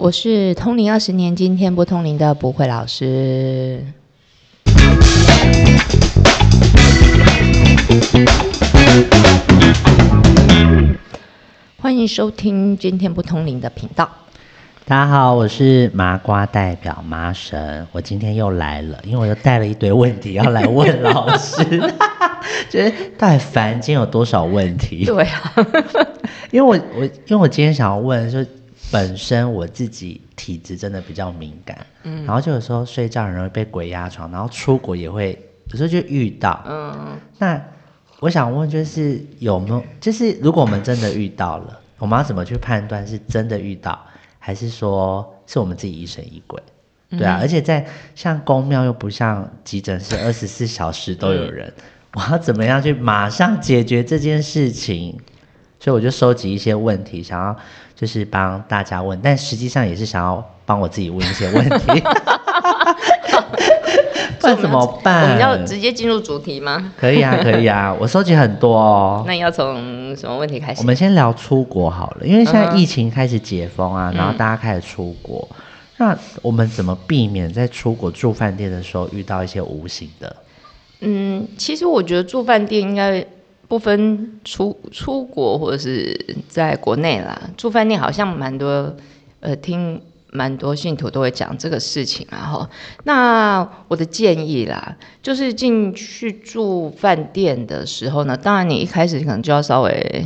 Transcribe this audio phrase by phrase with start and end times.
[0.00, 3.84] 我是通灵二十年，今天不通灵的不会老师。
[11.76, 14.08] 欢迎收听今天不通灵的频道。
[14.86, 21.62] 大家好，我是麻瓜代表麻神，我今天又来了，因为我又带了一堆问题要来问老师，
[22.70, 25.04] 就是太烦，今天有多少问题？
[25.04, 25.52] 对啊，
[26.50, 28.42] 因为我我因为我今天想要问，就
[28.90, 37.62] 本身我自己体质真的比较敏感，嗯，然后就有时候睡觉很容易被鬼压床，然后出国也会有时候就遇到，嗯，那
[38.18, 43.98] 我想问就是有没有，就是如果我们真的遇到了，我们要怎么去判断是真的遇到，
[44.38, 46.60] 还是说是我们自己疑神疑鬼？
[47.10, 51.72] 对啊，而且在像公庙又不像急诊室二十四小时都有人，
[52.14, 55.18] 我要怎么样去马上解决这件事情？
[55.80, 57.56] 所以我就收集一些问题，想要
[58.00, 62.02] 就是帮大家问，但实际上也是想要帮我自己问一些问题。
[64.42, 65.24] 那怎么办？
[65.24, 66.94] 我们要直接进入主题吗？
[66.96, 69.22] 可以啊，可以啊，我收集很多哦。
[69.28, 70.80] 那要从什么问题开始？
[70.80, 75.46] 我们先聊出国好了，因为现在疫情开始解封啊，然后大家开始出国，
[75.98, 80.34] 那我们怎么避免在出国住饭店的时候遇到一些无形的？
[81.00, 83.22] 嗯，其实我觉得住饭店应该
[83.70, 88.94] 不分出出国或者是在国内啦，住饭店好像蛮多，
[89.40, 90.02] 呃，听。
[90.32, 92.70] 蛮多信徒都会讲这个事情啊，哈。
[93.02, 100.24] 那我的建议啦，就是进去住饭店的时候呢，当然你一开始可能就要稍微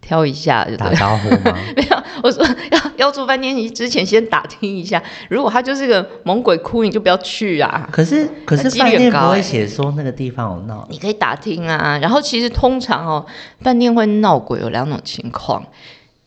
[0.00, 1.56] 挑一下，就打招呼吗？
[1.76, 5.02] 没有，我说要要住饭店，你之前先打听一下。
[5.28, 7.88] 如果他就是个猛鬼窟，你就不要去啊。
[7.92, 11.98] 可是可是饭店不会写说那个地方有闹，你可以打听啊。
[11.98, 13.26] 然后其实通常哦，
[13.60, 15.64] 饭店会闹鬼有两种情况。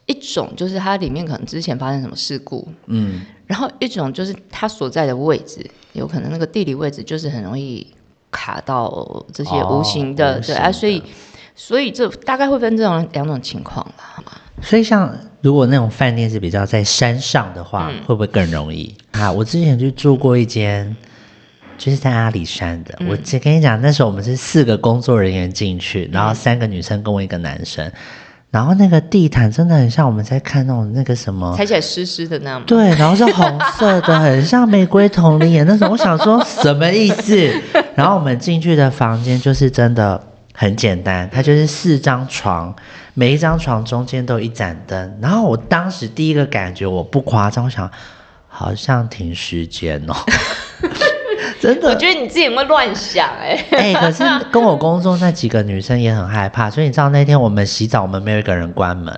[0.08, 7.88] 一种就是它里面可能之前发生什么事故，嗯，然后一种就是它所在的位置，有可能那个地理位置就是很容易
[8.30, 11.02] 卡到这些无形的，对啊，所以
[11.56, 14.32] 所以这大概会分这种两种情况吧，好吗？
[14.62, 19.32] 所以像如果那种饭店是比较在山上的话，会不会更容易 啊？
[19.32, 20.95] 我之前去住过一间，
[21.78, 27.92] 就是在阿里山的，我只跟你讲，那时候我们是四个工作人员进去，然后三个女生跟我一个男生。
[28.52, 32.61] 然后那个地毯真的很像我们在看那种那个什么，踩起来湿湿的那样。
[32.66, 35.90] 对，然后是红色的，很像玫瑰童林眼那种。
[35.90, 37.50] 我想说什么意思？
[37.95, 40.22] 然后我们进去的房间就是真的
[40.54, 42.76] 很简单，它就是四张床，
[43.14, 45.20] 每一张床中间都有一盏灯。
[45.22, 47.89] 然后我当时第一个感觉，我不夸张，我想
[48.48, 50.14] 好像停时间哦。
[51.60, 53.66] 真的，我觉得你自己有没有乱想哎？
[53.72, 59.16] 哎，可是跟我工作那几个女生也很害怕，所以你知道那天我们洗澡，我们没有一个人关门，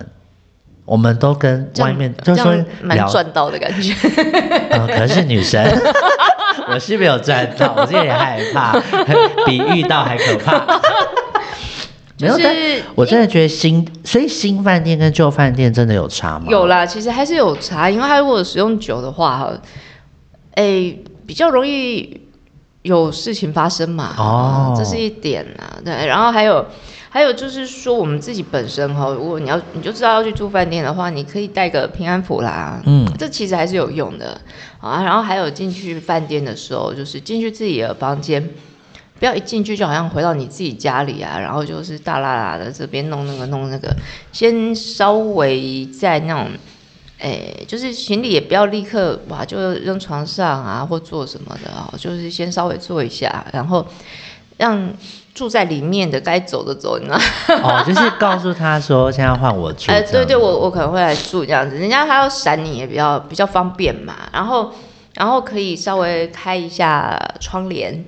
[0.85, 3.93] 我们都跟外面就说蛮赚到的感觉。
[4.71, 5.63] 嗯， 可是女生，
[6.67, 8.77] 我是没有赚到，我自己也害怕，
[9.45, 10.65] 比遇到还可怕。
[12.23, 12.55] 没有，但
[12.95, 16.47] 我真的觉得新，所以新饭店跟旧饭店真的有差吗？
[16.49, 19.53] 有啦，其实还是有差，因为它如果使用久的话，哈，
[20.55, 20.95] 哎，
[21.25, 22.21] 比较容易。
[22.83, 24.13] 有事情发生嘛？
[24.17, 25.79] 哦，这是一点啊。
[25.85, 26.65] 对，然后还有，
[27.09, 32.81] 还有就是说，我们自己本身哈，如果你要，你就知道要去住饭店的话，你可以带个平安符啦。
[32.85, 34.37] 嗯，这其实还是有用的
[34.81, 35.01] 啊。
[35.01, 38.49] 然后还有进去饭店的时候，就是进去自己的房间，
[39.23, 43.95] 不要一进去就好像回到你自己家里啊，然后就是大啦啦的这边弄那个弄那个，
[44.33, 46.49] 先稍微在那种。
[47.19, 53.87] 哎，就是行李也不要立刻哇就扔床上啊，或做什么的啊，就是先稍微做一下，然后
[54.57, 54.91] 让
[55.33, 57.17] 住在里面的该走的走，你知道
[57.63, 59.89] 哦，就是告诉他说现在换我住。
[59.89, 64.15] 哎，对对，我我可能会来住这样子，人家他要闪你也比较比较方便嘛。
[64.33, 64.73] 然后
[65.13, 68.03] 然后可以稍微开一下窗帘，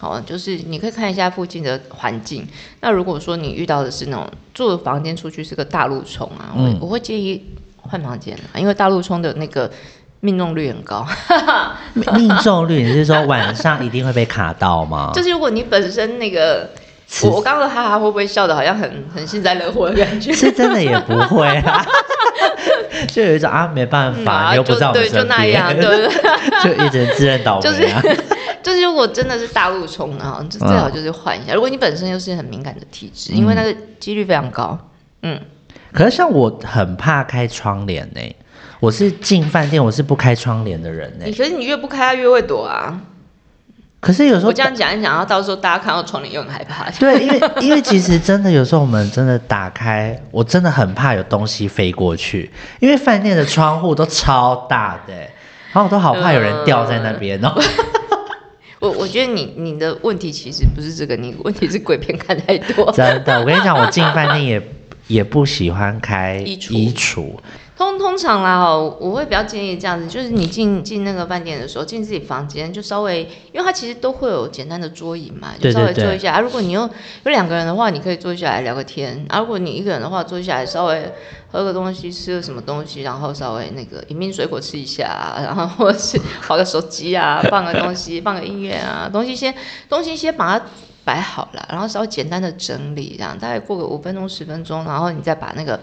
[0.00, 2.46] 哦，就是你可以看一下附近的环境。
[2.80, 7.44] 那如果说你遇到的是那种住的房间出去是个大路冲啊，我我会建议。
[7.88, 9.70] 换房间因为大路冲的那个
[10.18, 11.06] 命中率很高。
[12.16, 15.12] 命中率你是说晚上一定会被卡到吗？
[15.14, 16.68] 就是如果你本身那个，
[17.22, 20.32] 我我刚刚哈哈会不会笑的好像很很幸灾乐祸的感觉？
[20.34, 21.86] 是真的也不会啊，
[23.08, 26.08] 就有一种啊没办法，又不在我们身边， 对
[26.62, 27.62] 就一直自认倒霉。
[27.62, 27.88] 就是
[28.62, 31.54] 就是如果真的是大陆冲啊，就最好就是换一下。
[31.54, 34.78] 如果你本身又是很敏感的体质，因为那个几率非常高，
[35.22, 35.40] 嗯。
[35.92, 38.20] 可是像我很怕开窗帘呢，
[38.80, 41.24] 我是进饭店我是不开窗帘的人呢。
[41.26, 43.00] 可是你越不开，它越会躲啊。
[43.98, 46.88] 可是有时候我这样讲一讲，然后到时候大家看到窗帘又很害怕。
[46.92, 57.52] 对，因为因为其实真的有时候我们真的打开，我真的很怕有东西飞过去，因为饭店的窗户都超大的，然后我都好怕有人掉在那边哦。
[58.78, 62.92] 我我觉得你你的问题其实不是这个，你问题是鬼片看太多。
[62.92, 64.62] 真的，我跟你讲，我进饭店也
[65.06, 67.32] 也不喜欢开衣橱衣橱。
[67.76, 73.20] 通通常啦哈，我会比较建议这样子，就是你进进那个饭店的时候，进自己房间就稍微，
[73.52, 76.32] 因为它其实都会有简单的桌椅嘛，就稍微坐一下。
[76.32, 76.80] 啊，如果你有
[77.24, 81.12] 有两个人的话，你可以坐下来聊个天；啊，如果你一个人的话，坐下来稍微
[81.52, 86.18] 喝个东西，吃个什么东西，然后稍微那个饮品水果吃一下，然后或者是
[86.48, 89.54] 划个手机啊，放个东西，放个音乐啊，东西先
[89.86, 90.64] 东西先把它
[91.04, 95.78] 摆好了，然后稍微简单的整理，这样大概过个五分钟十分钟，然后你再把那个。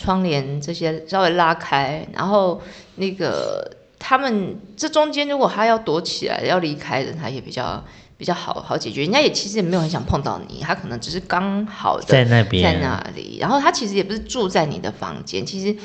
[0.00, 2.60] 窗帘这些稍微拉开，然后
[2.96, 7.84] 那个他们这中间如果他要躲起来要离开的，他也比较
[8.16, 9.02] 比较好好解决。
[9.02, 13.38] 人家也其实也没有很想碰到你，他可能只是刚好的在那边在那里。
[13.38, 15.76] 然后他其实也不是住在你的房间，其实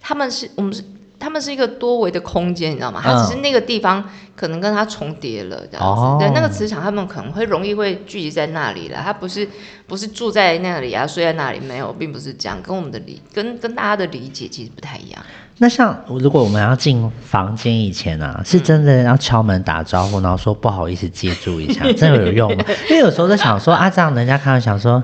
[0.00, 0.84] 他们是我们是。
[1.22, 3.00] 他们是一个多维的空间，你知道吗？
[3.00, 4.02] 它只是那个地方
[4.34, 6.24] 可能跟它重叠了这样子。
[6.24, 8.98] 对，那个磁场他们可能会容易会聚集在那里了。
[9.04, 9.48] 他不是
[9.86, 12.60] 不是住在那里啊，睡在那里没有，并不是这样。
[12.60, 15.22] 跟我们的理跟跟大家的理解其实不太一样。
[15.58, 22.64] 那像如果我们要进房间以前啊，是真的要敲门打招呼，然后说不好意思借住一下， 真的有用吗？
[22.90, 25.02] 因为有时候在想说啊，这样人家看到想说。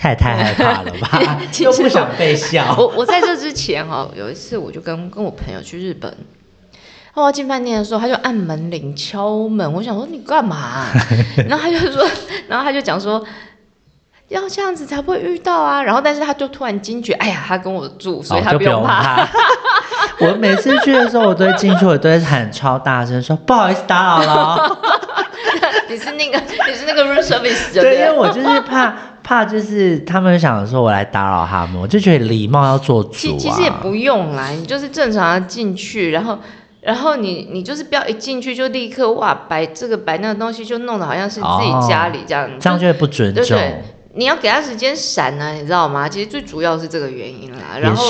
[0.00, 1.40] 太太害怕了吧？
[1.58, 2.74] 又不想被笑。
[2.78, 6.16] 我我在这之前哈，有一次我就跟跟我朋友去日本，
[7.14, 10.86] 我要进饭店的时候，他就按门铃敲门，我想说你干嘛？
[11.48, 12.08] 然后他就说，
[12.46, 13.24] 然后他就讲说，
[14.28, 15.82] 要这样子才不会遇到啊。
[15.82, 19.26] 然后但是他就突然惊觉，哎呀，他跟我住，所以他不用怕。
[20.20, 24.78] 我每次去的时候，我都会进去，我都会喊超大声说不好意思打扰了。
[25.88, 28.94] 你是那个你是那个 room service 对，因为我就是怕。
[29.28, 33.12] 怕就是他们想说我来打扰他们，我就觉得礼貌要做主啊。
[33.38, 36.38] 其实也不用啦，你就是正常的进去，然后
[36.80, 43.58] 然后你你就是不要一进去就立刻哇摆这个摆那个东西，就弄得好像是自己家里这样，这样就会不尊重。
[44.18, 46.08] 你要给他时间闪呢，你知道吗？
[46.08, 47.78] 其实最主要是这个原因啦。
[47.80, 48.04] 然后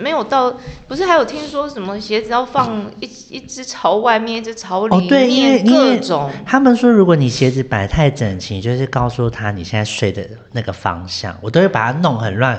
[0.00, 0.50] 没有到，
[0.88, 6.30] 不是还有听说什么鞋子要放一一只朝外面，一只朝里面，各种。
[6.46, 12.56] 他们说，如果你鞋子摆太整齐，就是告诉他你现在睡的那个方向，我都会把它弄很乱。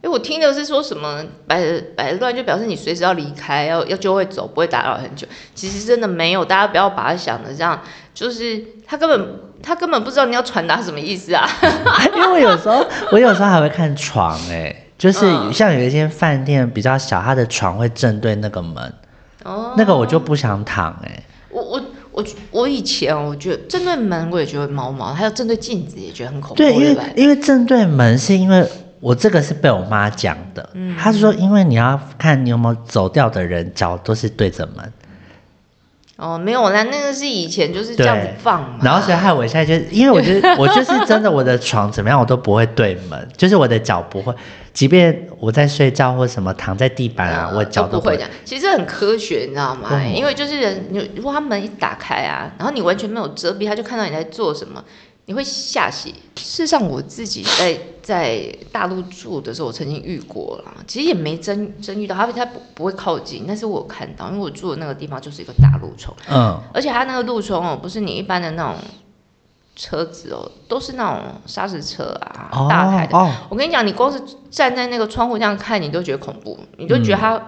[0.00, 5.26] 因为我听的是说什么摆摆乱，就表示你随时要离开，要要就会走，不会打扰很久。
[5.52, 7.82] 其实真的没有，大家不要把它想的这样，
[8.14, 9.52] 就是他根本。
[9.64, 11.48] 他根本不知道你要传达什么意思啊！
[12.14, 15.20] 因为我有时候，我有时候还会看床，哎，就是
[15.52, 18.92] 像有一些饭店比较小，他的床会正对那个门，
[19.42, 21.82] 哦，那个我就不想躺，哎，我我
[22.12, 26.56] 我我以前我觉得正对门我也觉得毛毛，还有正对镜子也觉得很恐怖。
[26.56, 28.68] 对，因为因为正对门是因为
[29.00, 34.92] 我这个是被我妈讲的，嗯，她说因为你要看你有没有走掉的人脚都是对着门。
[36.16, 38.78] 哦，没有啦，那个是以前就是这样子放嘛。
[38.82, 44.32] 然后所以害我现在就，因为我觉得我就是真的，我的床怎么样我都不会对门， 就是我的脚不会，
[44.72, 48.30] 即便我在睡觉或什么躺在地板啊，我脚都不会这样。
[48.44, 49.90] 其实很科学，你知道吗？
[50.04, 54.82] 因为就是人，你如果他门一打开啊，然后你完全没有遮蔽，他就看到你在做什么。
[55.26, 56.08] 你会吓死。
[56.36, 68.76] 事实上，我自己在在大陆住的时候，我曾经遇过啦，其实也没真真遇到，他他不不会靠近，但是我看到，因为我住的那个地方就是一个大路冲，嗯，而且它那个路冲哦，不是你一般的那种
[69.74, 73.18] 车子哦，都是那种砂石车啊，大台的。
[73.48, 74.20] 我跟你讲，你光是
[74.50, 77.42] 站在那个窗户这样看，你都觉得恐怖，你就觉得它。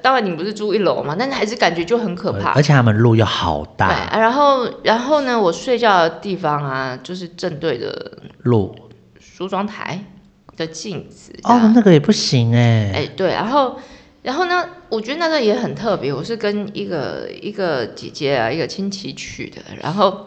[0.00, 2.52] 当然你不是住一楼嘛，但是还是感觉就很可怕。
[2.52, 3.88] 而且他们路又好大。
[3.88, 8.74] 对，然后然后呢，我睡觉的地方啊，就是正对的路
[9.20, 10.02] 梳妆台
[10.56, 11.30] 的镜子。
[11.42, 12.92] 哦，那个也不行哎。
[12.94, 13.76] 哎，对，然后
[14.22, 16.10] 然后呢，我觉得那个也很特别。
[16.10, 19.60] 我是跟一个一个姐姐啊，一个亲戚去的。
[19.82, 20.26] 然后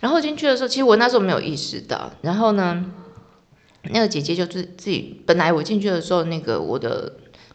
[0.00, 2.10] 然后进去的时候，其实我那时候没有意识到。
[2.22, 2.82] 然后呢，
[3.90, 7.12] 那个姐姐就自自己，本来我进去的时候，那个我的。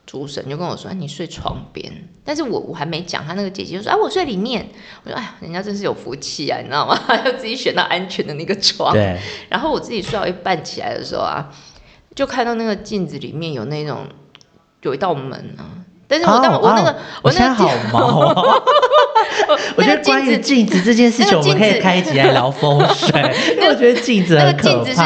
[0.08, 1.92] 主神就跟我说：“你睡床边。”
[2.24, 4.66] 但是我我还没讲，他那个姐姐就说：“哎，我睡里面。”
[5.04, 6.98] 我说：“哎呀，人家真是有福气啊，你知道吗？
[7.26, 9.20] 要自己选到安全的那个床。”对。
[9.50, 11.50] 然后我自己睡到一半起来的时候啊，
[12.16, 14.08] 就看到那个镜子里面有那种
[14.82, 15.84] 有一道门啊。
[16.08, 18.64] 但是我当我那个我现在好毛啊！
[19.76, 23.10] 我觉得关于镜子这件事情，我们可以开一集来聊风水。
[23.58, 25.02] 因为我觉得镜子那个镜子是。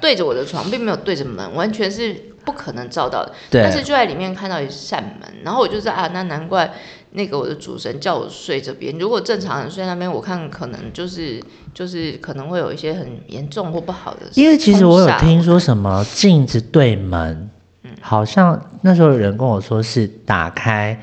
[0.00, 2.29] 对着我的床，并没有对着门，完全是。
[2.44, 3.32] 不可能照到的。
[3.50, 6.72] 但是就在里面看到一扇门，然后我就知道啊，那难怪
[7.12, 8.96] 那个我的主神叫我睡这边。
[8.98, 11.42] 如果正常人睡那边，我看可能就是
[11.74, 14.20] 就是可能会有一些很严重或不好的。
[14.34, 17.50] 因为其实我有听说什么镜子对门，
[17.84, 20.98] 嗯好像那时候有人跟我说是打开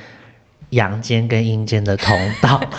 [0.72, 2.60] 阳间跟阴间的通道。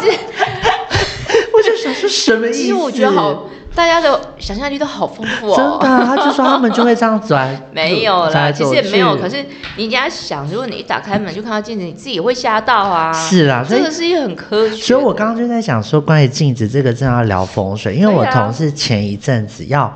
[0.00, 0.18] 其实
[1.52, 2.58] 我就想说什么意思？
[2.58, 5.56] 其实我觉得好，大家的想象力都好丰富哦。
[5.56, 9.16] 真的啊、他就说他们就会这样转， 没有啦，其实也没有。
[9.16, 9.44] 可是
[9.76, 13.12] 你人家想，如果你一打开门就看到镜子，你自己也会吓到啊。
[13.12, 14.76] 是啦，所以这个是一个很科学。
[14.76, 19.92] 所以我刚刚就在想说，关于镜子这个，正要聊风水，因为我同事前一阵子要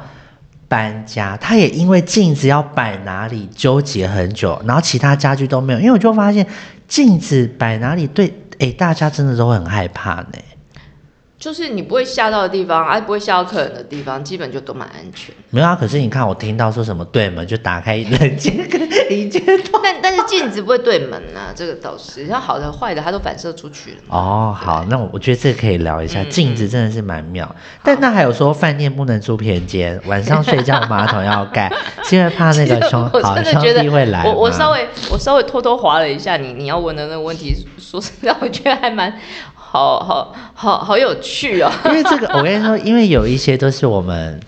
[0.67, 6.47] 搬家，他也因为镜子要摆哪里纠结很久，然后其他家具都没有，因为我就发现
[6.89, 10.39] 镜子摆哪里对，哎，大家真的都会很害怕呢。
[11.39, 15.33] 就是你不会吓到的地方，而、不会吓到客人的地方，基本就都蛮安全。
[15.51, 18.81] 没有啊，可是你看我听到说什么对门就打开冷间跟
[19.13, 19.81] 一间通。
[19.81, 23.97] 但但是镜子不会对门啊，这个倒是，像好的坏的它都反射出去了。
[24.09, 27.55] 哦，好，那我我觉得这个可以聊一下，嗯镜子真的是蛮妙。
[27.85, 39.13] 但那还有说饭店不能住偏间，晚上睡觉马桶要盖，是因为怕那个兄好兄真的觉得弟会来我我稍微我稍微偷偷划了一下你你要问的那个问题，说实在，我觉得还蛮
[39.71, 41.71] 好好好好有趣哦。
[41.85, 44.41] 因为这个， 我跟你说，因为有一些都是我们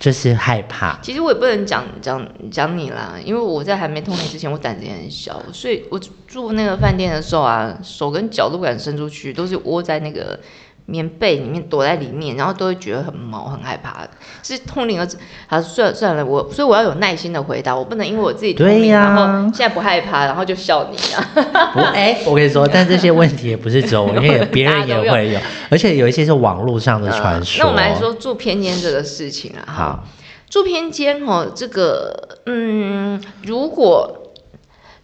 [0.00, 10.38] 就是害怕，其实我也不能讲讲讲你啦，因为我在还没通灵之前，我胆子也很小，所以我住那个饭店的时候啊，手跟脚都不敢伸出去，都是窝在那个
[10.86, 14.06] 棉被里面躲在里面，然后都会觉得很毛很害怕。
[14.42, 15.08] 是通灵了，
[15.46, 21.72] 好算了算了，我所以我要有耐心的回答，我不能因为我自己通灵，对呀然后现在不害怕，然后就笑你啊。
[21.72, 27.62] 不，哎、我跟你说，但这些问题也不是只有我， 因为别人也会有，而且有一些是网络上的传说。
[27.62, 30.04] 嗯那我们来说住偏间这个事情啊，哈好，
[30.50, 34.23] 住偏间哦，这个嗯，如果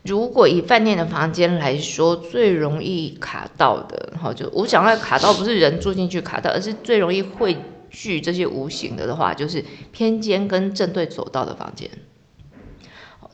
[0.02, 7.58] 如果以饭店的房间来说，最容易卡到的，哈，就我想要卡到不是人住进去卡到，而是最容易汇
[7.90, 11.90] 聚这些无形的的话，就是偏间跟正对走道的房间。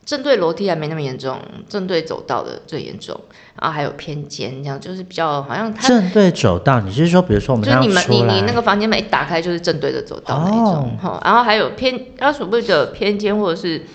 [0.05, 3.21] 正对楼梯还没那么严重，正对走道的最严重，
[3.61, 13.87] 然后还有偏间，这样就是比较好像它正对走道，你是说，比如说我们就是你们你你那个房间门一打开就是正对着走道那一种哈、然后还有偏，它所谓的偏间或者是。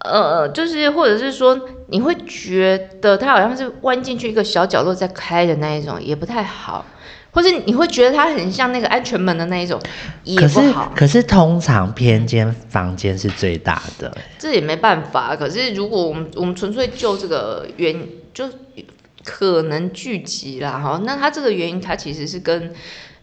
[0.00, 6.86] 呃，就是或者是说，你会觉得它好像是弯进去一个小角落在开的那一种，也不太好，
[7.32, 9.78] 或者你会觉得它很像那个安全门的那一种，
[10.24, 10.92] 也可是不好。
[10.96, 15.36] 可是通常偏间房间是最大的，这也没办法。
[15.36, 18.48] 可是如果我们我们纯粹就这个原就
[19.22, 22.72] 可能聚集啦哈，那它这个原因它其实是跟，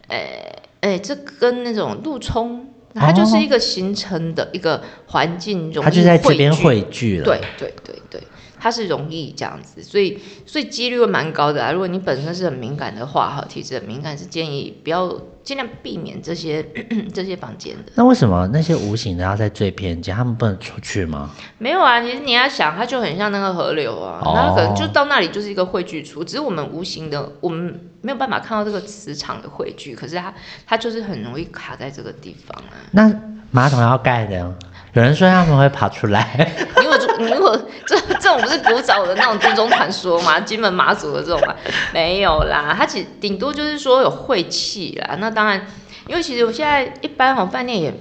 [0.09, 2.67] 诶、诶、这跟那种路冲，
[2.99, 7.25] 它就是一个形成的一个环境容易它就在这边汇聚了。
[7.25, 8.21] 对对对对，
[8.59, 11.71] 它是容易这样子，所以所以几率会蛮高的啊。
[11.71, 15.09] 如果你本身是很敏感的话，哈，体质很敏感，是建议不要
[15.43, 16.65] 尽量避免这些
[17.13, 17.91] 这些房间的。
[17.95, 21.29] 那为什么那些无形的要在最偏间，他们不能出去吗？
[21.57, 30.33] 没有啊，其实你要想，它就很像那个河流啊，哦那可能就到那里就是一个汇聚处，只是我们无形的，我们没有办法看到这个磁场的汇聚，可是它
[30.65, 32.73] 它就是很容易卡在这个地方啊。
[32.91, 33.09] 那
[33.51, 34.53] 马桶要盖的，
[34.97, 40.39] 有人说他们会跑出来， 你如果你如果这这种不是古早的那种军中传说吗？
[40.39, 41.53] 金门马祖的这种吗？
[41.93, 45.15] 没有啦，它其实顶多就是说有晦气啦。
[45.19, 45.67] 那当然，
[46.07, 47.93] 因为其实我现在一般哦饭店也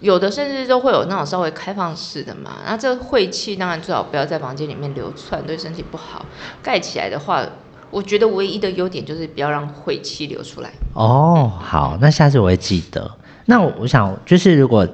[0.00, 2.52] 有的甚至都会有那种稍微开放式的嘛。
[2.66, 6.24] 那这个晦气当然最好不要在房间里面流窜，对身体不好。
[6.62, 7.44] 盖起来的话，
[7.90, 10.70] 我觉得唯一的优点就是不要让晦气流出来。
[10.94, 13.10] 哦，好，那下次我会记得。
[13.44, 14.88] 那我我想就是，如果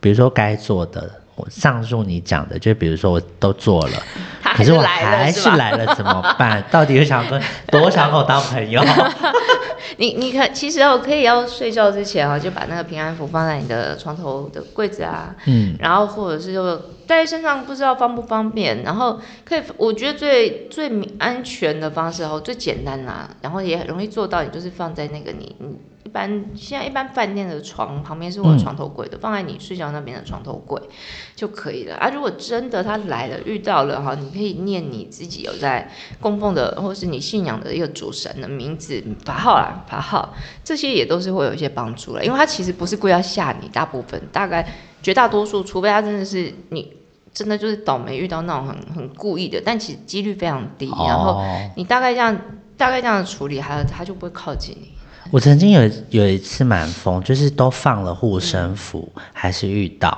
[0.00, 4.02] 比如说该做的，我上述你讲的，就比如说我都做了，
[4.56, 6.62] 可是我还是来了怎么办？
[6.70, 8.82] 到底有想跟多想跟我当朋友？
[9.96, 16.80] 你你看，其实我，可以要睡觉之前啊，就把那个平安符放在你的床头的柜子啊，嗯，然后或者是就
[17.10, 18.84] 带在身上，不知道方不方便。
[18.84, 20.88] 然后可以，我觉得最最
[21.18, 30.80] 安全的方式哦，最简单啦，然后也很容易做到，你就是放在那个你你一般现在一般饭店的床旁边是会有嗯床头柜的，放在你睡觉那边的床头柜
[31.34, 32.08] 就可以了啊。
[32.10, 35.90] 如果真的他来了遇到了哈，你可以念你自己有在
[36.20, 40.32] 供奉的或是你信仰的一个主神的名字法号啦，法号
[40.64, 44.66] 这些也都是会有一些帮助了，因为他其实不是故意要吓你，大部分大概
[45.02, 46.99] 绝大多数，除非他真的是你
[47.32, 50.86] 真的就是倒霉遇到那种很很故意的，但其实几率非常低。
[50.86, 52.36] 然后哦你大概这样
[52.76, 54.92] 大概这样处理，他他就不会靠近你。
[55.30, 60.16] 我曾经有有一次蛮疯，就是都放了护身符，还是遇到。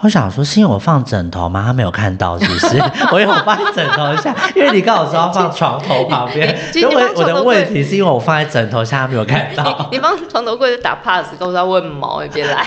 [0.00, 1.62] 我想说，是因为我放枕头吗？
[1.66, 2.82] 他没有看到，是不是？
[3.12, 6.58] 我有放在枕头下，因为你刚好说要放床头旁边。
[6.74, 9.88] 因为我的问题是因为我放在枕头下，他没有看到。
[9.92, 12.66] 你放床头柜就打 pass，告诉他问毛，你别来。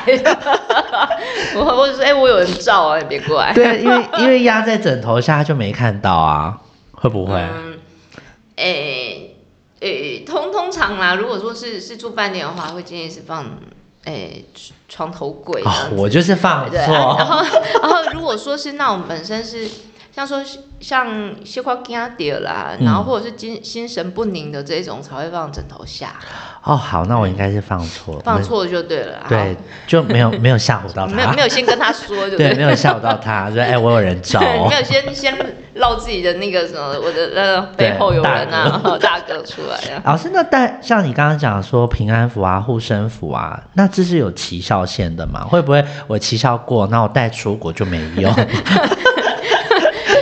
[1.56, 3.54] 我我就说，哎，我有人照啊，你别过来。
[3.54, 6.58] 对，因为因为压在枕头下就没看到啊，
[6.92, 7.44] 会不会？
[8.56, 9.27] 嗯，
[9.80, 10.20] 诶。
[10.20, 13.46] 诶，通通常啦，如果说是是住饭店的话，会建议是放
[14.06, 14.46] 诶
[14.88, 15.62] 床头柜。
[15.64, 16.76] 哦，我就是放错。
[16.78, 17.42] 然后
[17.82, 19.68] 然后如果说是那种本身是。
[20.18, 20.42] 像说
[20.80, 21.08] 像
[21.46, 26.16] 西瓜惊掉啦，然后或者是精心神不宁的这种才会放枕头下。
[26.64, 29.20] 哦，好，那我应该是放错，放错就对了。
[29.30, 29.56] 对，
[29.86, 32.52] 就没有没有吓唬到他，没有没有先跟他说，对？
[32.56, 34.40] 没有吓唬到他，说哎，我有人找。
[34.40, 35.38] 没有先先
[35.76, 40.02] 露自己的那个什么，我的呃背后有人啊，大哥出来啊。
[40.04, 45.42] 老师，那带像你刚刚讲说平安符啊、护身符啊，那这是有奇效线的吗？
[45.46, 48.34] 会不会我奇效过，那我带出国就没用？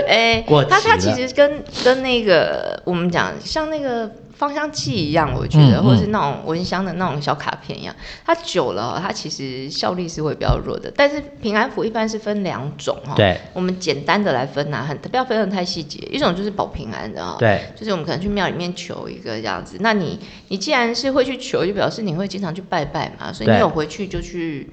[0.07, 7.95] 哎，它它其实跟跟那个我们讲像那个芳香剂一样，我觉得，或者是那种蚊香的那种小卡片一样，
[8.25, 10.91] 它久了，它其实效力是会比较弱的。
[10.93, 15.99] 但是平安符一般是分两种哈，对，我们简单的来分呐，很不要分的太细节。
[16.11, 19.77] 一种就是保平安的啊，对，就是我们可能去庙里面求一个这样子。
[19.79, 20.19] 那你
[20.49, 24.69] 你既然是会去求，就表示你会经常去拜拜嘛，所以你有回去就去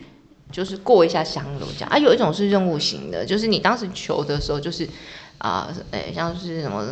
[0.50, 1.88] 就是过一下香炉这样。
[1.88, 4.88] 啊，有一种是任务型的，就是你当时求的时候就是。
[5.42, 6.86] 啊，诶，像是什么，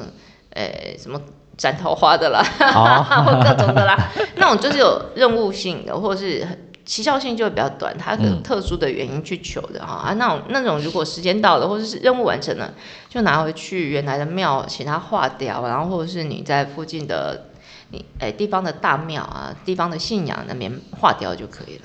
[0.55, 1.21] 诶，什么
[1.57, 2.43] 斩桃花的啦，
[3.25, 3.97] 或各种的啦，
[4.37, 6.45] 那种就是有任务性的，或者是
[6.85, 10.09] 奇效性就会比较短，它有特殊的原因去求的哈。
[10.09, 12.75] 啊，那种那种如果时间到了，或者是任务完成了，
[13.09, 17.47] 就拿回去原来的庙，请他化掉，然后或者是你在附近的
[17.93, 21.83] 你诶地方的大庙啊，地方的信仰那边化掉就可以了。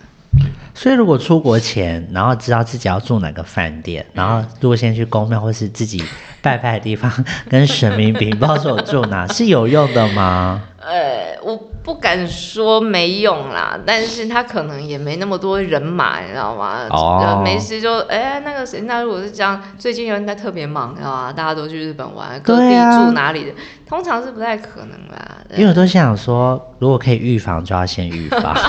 [0.75, 6.03] 所以，如果出国前，然后知道自己要住哪个饭店，然后如果先去公庙或是自己
[6.41, 7.09] 拜拜的地方，
[7.49, 10.61] 跟神明禀报说我住哪，是有用的吗？
[10.85, 16.85] 呃，我不敢说没用啦，但是他可能也没那么多人马，你知道吗？
[16.91, 17.41] 哦。
[17.43, 21.33] 没事就哎，那个谁，那如果是这样，最近有人在特别忙，知道吗？
[21.33, 23.51] 大家都去日本玩，各地住哪里的，
[23.87, 25.37] 通常是不太可能啦。
[25.55, 28.53] 因为我都想说，如果可以预防，就要先预防。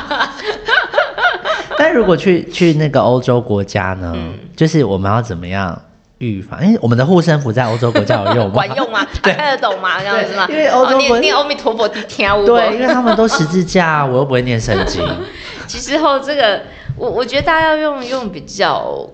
[1.78, 4.14] 但如果去去那个欧洲国家呢？
[4.56, 5.80] 就是我们要怎么样
[6.18, 6.64] 预防？
[6.64, 8.52] 因为我们的护身符在欧洲国家有用吗？
[8.54, 9.06] 管用吗？
[9.22, 9.98] 看得懂吗？
[10.00, 10.46] 这样子吗？
[10.48, 12.46] 因为欧洲念念阿弥陀佛，听我。
[12.46, 15.06] 对，因为他们都十字架，我又不会念圣经。
[15.68, 16.62] 其实后这个，
[16.96, 19.06] 我我觉得大家要用用比较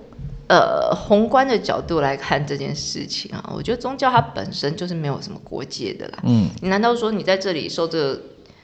[0.47, 3.51] 呃宏观的角度来看这件事情啊。
[3.53, 6.19] 我觉得宗教它本身就是没有什么国界的啦。
[6.23, 8.21] 嗯，你难道说你在这里受这个？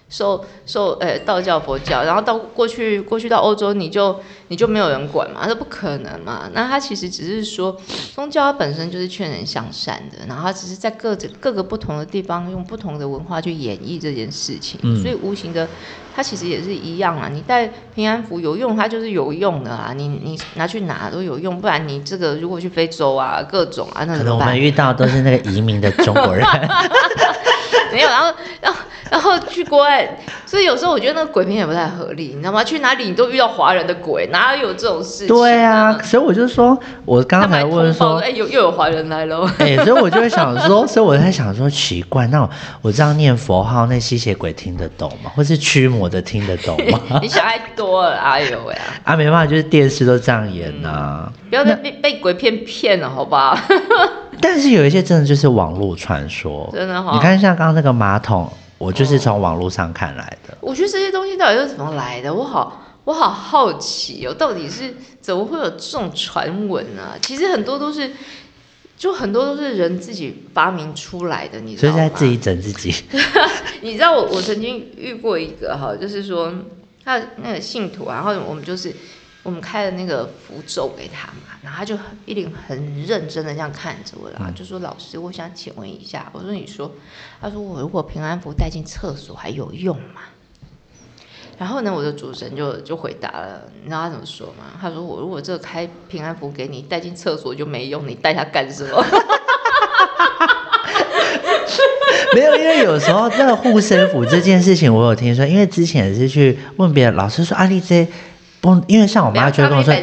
[0.10, 5.48] 受受呃道教佛教，然后到过去过去到欧洲，你就你就没有人管嘛？
[5.48, 6.50] 这不可能嘛？
[6.54, 7.78] 那他其实只是说，
[8.16, 15.68] 宗教它本身就是劝人向善的，然后它只是在各各个不同的地方用不同的文化去演绎这件事情，所以无形的，
[16.20, 17.30] 它其实也是一样啊。
[17.32, 19.94] 你带平安符有用，它就是有用的啊。
[19.96, 26.46] 你你拿去哪都有用，不然你这个如果去非洲啊，各种啊，那可能我们遇到都是那个移民的中国人。
[27.92, 28.80] 没有，然后，然后，
[29.10, 30.08] 然后去国外，
[30.46, 32.64] 所以有时候我觉得那个鬼片也不太合理，你知道吗？
[32.64, 35.28] 去哪里你都遇到华人的鬼，哪有这种事情？
[35.28, 42.48] 对啊，所以我就说，我刚才问说，哎，又又有华人来喽， 哎，所以我就会想说，所以我在想说，奇怪，那
[42.84, 45.32] 我这样念佛号，那吸血鬼听得懂吗？
[45.36, 47.00] 或是驱魔的听得懂吗？
[47.22, 48.84] 你想太多了，哎呦喂啊！
[49.04, 53.58] 啊，没办法，就是电视都这样演呐，不要再被被鬼片骗了，好不好？
[54.42, 57.12] 但是有一些真的就是网络传说，真的哈。
[57.14, 60.58] 你看像刚刚那个马桶，我就是从网络上看来的。
[60.62, 62.34] 我觉得这些东西到底是怎么来的？
[62.34, 67.16] 我好，我好好奇哦，到底是怎么会有这种传闻啊？
[67.22, 68.10] 其实很多都是，
[69.00, 71.98] 就很多都是人自己发明出来的，你知道吗？
[71.98, 72.94] 所以在自己整自己。
[73.82, 76.54] 你知道我我曾经遇过一个哈，就是说
[77.04, 78.94] 他那个信徒，然后我们就是。
[79.42, 86.92] 我们开了那个符咒给他嘛，然后他就一脸很认真的这样看着我，然后就说：“老师，我想请问一下。”我说：“你说。”
[87.40, 90.22] 他说：“我如果平安符带进厕所还有用吗？”
[91.60, 94.64] 然后呢，我的主持人就就回答了，你知道他怎么说吗？
[94.82, 99.04] 他说：“我如果这个开平安符给你带进厕所就没用，你带它干什么？”
[102.34, 108.08] 没有，因为有时候那个护身符这件事情，我有听说，因为之前是去问别人，老师说阿丽这。
[108.62, 109.94] 不，因为像我妈就会跟我说，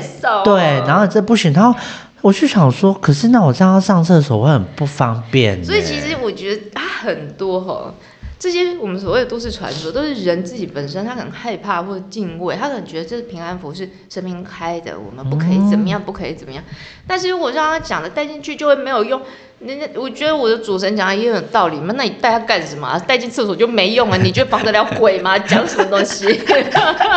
[0.42, 1.78] 对，然后这不行，然后
[2.22, 5.62] 我就想说，可是那我这样上厕所会很不方便。
[5.62, 7.92] 所以其实我觉得啊，很多哈，
[8.38, 16.62] 这些我们所谓的都市传说，都是人自己本身他很害怕或者敬畏，他可能觉得这是平安符是神明开的，我们不可以怎么样，不可以怎么样。
[17.06, 19.20] 但是如果让他讲的带进去就会没有用。
[19.60, 22.98] 那那我觉得我的主神讲的也有道理嘛，那你带他干什么？
[23.06, 24.18] 带进厕所就没用啊？
[24.22, 25.38] 你觉得防得了鬼吗？
[25.38, 26.26] 讲什么东西？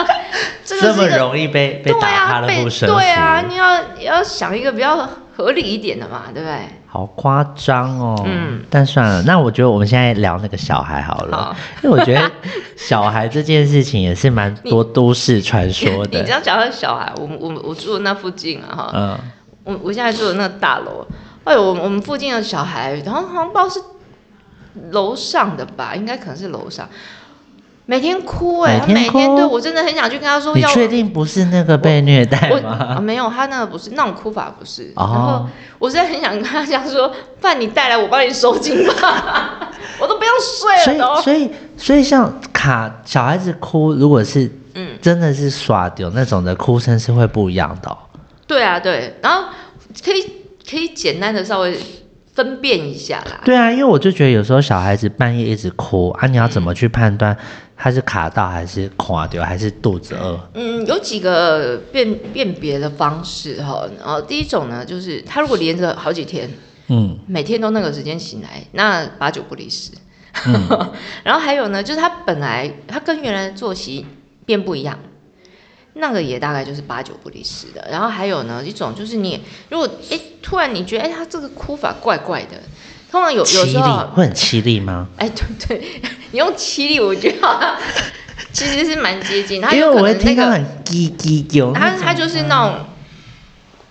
[0.63, 2.95] 这么容易被被打他的护身符？
[2.95, 4.95] 对啊，你要要想一个比较
[5.39, 6.58] 合理一点的嘛，对不对？
[6.86, 12.30] 好夸张哦，嗯，但算了，那我觉得我们现在聊那个小孩好了，因为我觉得
[12.75, 16.12] 小孩这件事情也是蛮多都市传说的。
[16.19, 19.17] 你这样讲到小孩，我我我住的那附近啊，哈，嗯，
[19.63, 21.08] 我我现在住的那个大楼，
[21.45, 23.80] 哎呦，我我们附近的小孩，然后好像不知道是
[24.91, 26.89] 楼上的吧，应该可能是楼上。
[27.89, 30.54] 每天哭哎，他每天对我真的很想去跟他说。
[30.54, 32.99] 你确定不是那个被虐待吗？
[33.02, 34.93] 没有，他那个不是那种哭法，不是。
[34.95, 35.47] 然后
[35.80, 41.19] 我真的很想跟他讲说，饭你带来，我帮你收金吧， 我都不用睡了。
[41.23, 47.97] 所以，所以，所以像卡小孩子哭，如果是嗯，真的是耍丢那种的哭声是会不一样的。
[48.45, 49.45] 对啊，对，然后
[50.06, 50.21] 可以
[50.69, 51.75] 可以简单的稍微。
[52.36, 53.41] 分辨一下啦。
[53.43, 57.36] 对啊，因为我就觉得有时候小孩子半夜一直哭啊，你要怎么去判断
[57.82, 60.38] 他是卡到还是垮掉还是肚子饿？
[60.54, 63.88] 嗯，有几个辨辨别的方式哈。
[63.98, 66.52] 然后第一种呢，就是他如果连着好几天，
[66.89, 69.94] 嗯，每天都那个时间醒来，那八九不离十。
[71.24, 74.06] 然后还有呢，就是他本来他跟原来的作息
[74.46, 75.00] 变不一样。
[75.94, 82.58] 那个也大概就是八九不离十的，然后还有呢一种就是你如果哎突然你觉得哎他这个哭法怪怪的，
[83.12, 85.08] 通常有有时候会很凄厉吗？
[85.17, 87.76] 哎对对， 你用凄厉我觉得
[88.54, 92.86] 其实是蛮接近，因为我会听到很叽叽叫，他他就是那种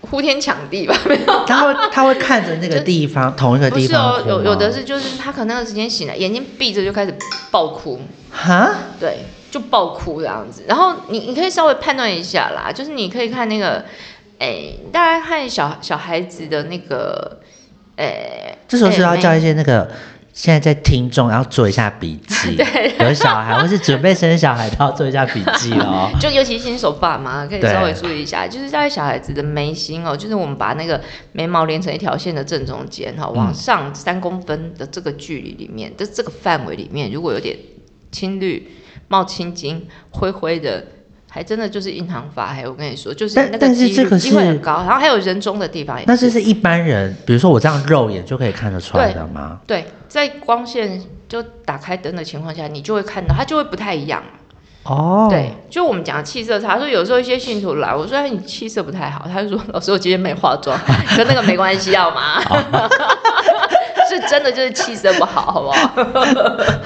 [0.01, 7.13] 呼天抢地吧，没有，他会他会看着那个 地方同一个地方，不是哦，有有的是就是他可能那个时间醒来，眼睛闭着就开始
[7.51, 7.99] 爆哭，
[8.31, 9.19] 哈，对。
[9.51, 13.83] 就爆哭这样子，然后你你可以稍微判断一下啦，就是你可以看那个，
[14.37, 17.39] 哎，大家看小小孩子的那个，
[17.99, 19.91] 哎，这时候是要叫一些那个
[20.33, 26.09] 现在在听众，然后做一下笔记， 对，有小孩或是准备生小孩都要做一下笔记哦。
[26.19, 31.01] 就尤其新手爸妈可以稍微注意一下，就是在小孩子的眉心哦，就是我们把那个
[31.33, 37.57] 眉毛连成一条线的正中间哈，往上三公分的这个距离里面的这个范围里面，如果有点
[38.11, 38.71] 青绿。
[39.11, 40.85] 冒青筋，灰灰的，
[41.29, 42.67] 还真的就是印堂发黑。
[42.67, 44.77] 我跟你说，就是那个机机会很高。
[44.85, 49.59] 然后还有人中的地方，那这是一般人，比如说我这样肉眼就可以看得出来的吗？
[49.67, 54.23] 对，在光线就打开灯的情况下，你就会看到它就会不太一样。
[54.83, 60.75] 哦，对，就我们讲气色差，说有时候一些信徒来，我说你气色不太好，他就说老师我今天没化妆，
[61.15, 62.41] 跟那个没关系，好吗？
[64.09, 65.91] 是真的就是气色不好，好不好？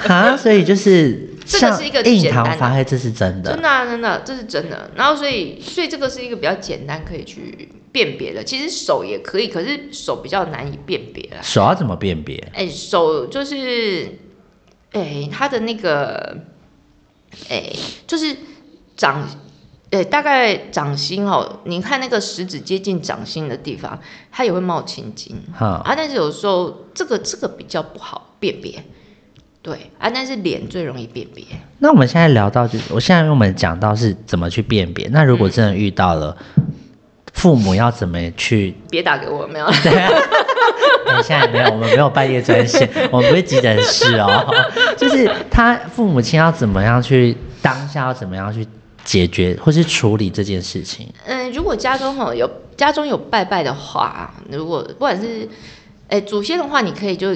[0.12, 1.33] 啊，所以就是。
[1.46, 4.90] 这个是一个印堂发黑，这是真的，真的真的，这是真的。
[4.94, 8.42] 然后所以所以这个是一个比较简单可以去辨别的。
[8.42, 11.42] 其实手也可以，可是手比较难以辨别了。
[11.42, 12.36] 手要怎么辨别？
[12.54, 14.18] 哎，手就是，
[14.92, 16.38] 哎，它的那个，
[17.50, 17.70] 哎，
[18.06, 18.34] 就是
[18.96, 19.28] 掌，
[19.90, 24.00] 哎，大概掌心哦，你看那个食指接近掌心的地方，
[24.32, 25.36] 它也会冒青筋。
[25.52, 28.82] 哈啊，但是有时候这个这个比较不好辨别。
[29.64, 31.42] 对啊，但是脸最容易辨别。
[31.78, 35.08] 那我们现在聊到，就是我现在我们讲到是怎么去辨别。
[35.10, 36.36] 那如果真的遇到了，
[37.32, 38.74] 父母要怎么去？
[38.90, 39.66] 别打给我，没有。
[39.82, 39.90] 对，
[41.24, 44.54] 现在没有，我们没有半夜专线，我们不是急诊室哦。
[44.98, 48.66] 就是他父母亲要怎么样去当下要怎么样去
[49.02, 51.08] 解决或是处理这件事情？
[51.24, 55.48] 嗯，如果家中哈有家中有拜拜的话，如果不管是
[56.08, 57.34] 哎祖先的话，你可以就。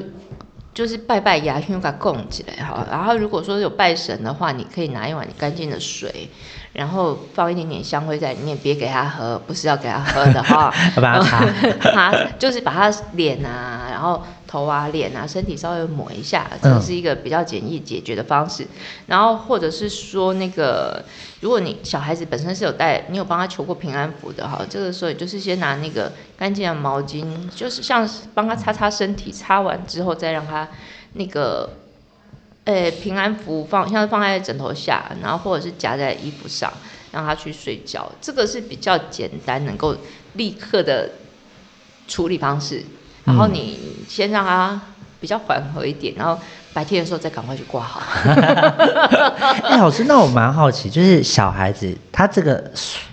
[0.78, 2.86] 就是拜拜牙，签给它供起来哈。
[2.88, 6.28] 然后如果说有拜神的话，你可以拿一碗干净的水，
[6.72, 10.72] 然后放一点点香灰在里面，别给他喝，不是要给他喝的哈。
[11.02, 11.44] 把 他
[11.90, 14.22] 擦，就是把他脸啊，然后。
[14.48, 18.66] 头啊、脸啊、身体稍微抹一下，这是一个比较简易解决的方式。
[19.06, 21.04] 然后或者是说，那个
[21.40, 30.66] 如果你小孩子本身是有带，你有帮他求过平安符的哈，这个时候就是先拿那个干净的毛巾，就是像帮他擦擦身体，擦完之后再让他
[31.12, 31.68] 那个，
[32.64, 36.72] 呃，平安符放像是放在枕头下，然后或者是夹在衣服上，
[37.12, 38.10] 让他去睡觉。
[38.20, 39.94] 这个是比较简单，能够
[40.32, 41.10] 立刻的
[42.06, 42.82] 处理方式。
[43.28, 44.80] 然后你先让他
[45.20, 46.38] 比较缓和一点，然后
[46.72, 48.00] 白天的时候再赶快去挂号。
[49.62, 52.70] 哎，老师，那我蛮好奇，就是小孩子他这个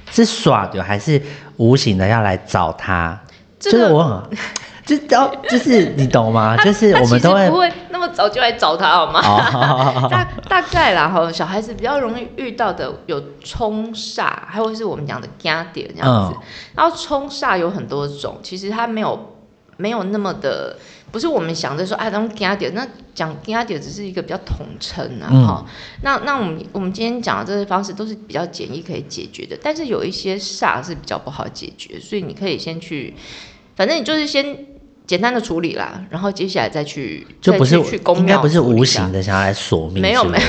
[0.10, 1.21] 是耍的，还是
[1.58, 3.19] 无形的要来找他？
[3.60, 4.38] 就是我很，
[4.86, 6.56] 就哦，就是你懂吗？
[6.58, 9.19] 就是我们都会不会那么么早就来找他好吗？
[10.10, 16.38] 大大概啦哈，小孩子比较容易遇到的有冲煞，还有是我们讲的加点这样子。
[16.75, 19.35] 然后冲煞有很多种，其实它没有
[19.77, 20.77] 没有那么的，
[21.11, 25.65] 不是我们想着说哎，当加点，那讲加点只是一个比较统称啊哈。
[26.01, 33.13] 那那我们我们今天讲的这些方式都是比较简易可以解决的，但是有一些煞是比较不好解决，所以你可以先去，
[33.75, 34.65] 反正你就是先。
[35.07, 40.45] 简单的处理啦，然后接下来再去，就不是去公应该不是无形的想要来索命，没有没有。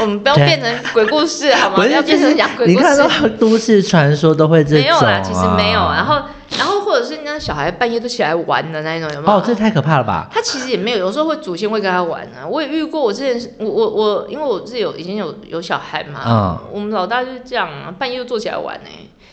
[0.00, 1.76] 我们不要变成鬼故事好吗？
[1.76, 2.76] 不要变成讲鬼故事。
[2.76, 3.08] 你看到
[3.38, 5.80] 都市传说都会这种，没有啦，其实没有。
[5.80, 6.22] 然后，
[6.58, 9.38] 然后或者是那小孩半夜都起来玩的那一种，有没有？
[9.38, 10.28] 哦，这太可怕了吧？
[10.32, 12.46] 他其实也没有，有时候会祖先会跟他玩啊。
[12.48, 18.90] 我也遇过，我之前我我我，因为我自己有已经有有小孩嘛，嗯，我们老大就是这样啊，半夜就坐起来玩呢。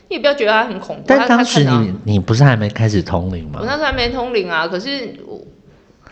[0.10, 1.04] 你也不要觉得他很恐怖。
[1.06, 3.60] 但当时你你不是还没开始通灵吗？
[3.62, 5.42] 我那时候还没通灵啊，可是我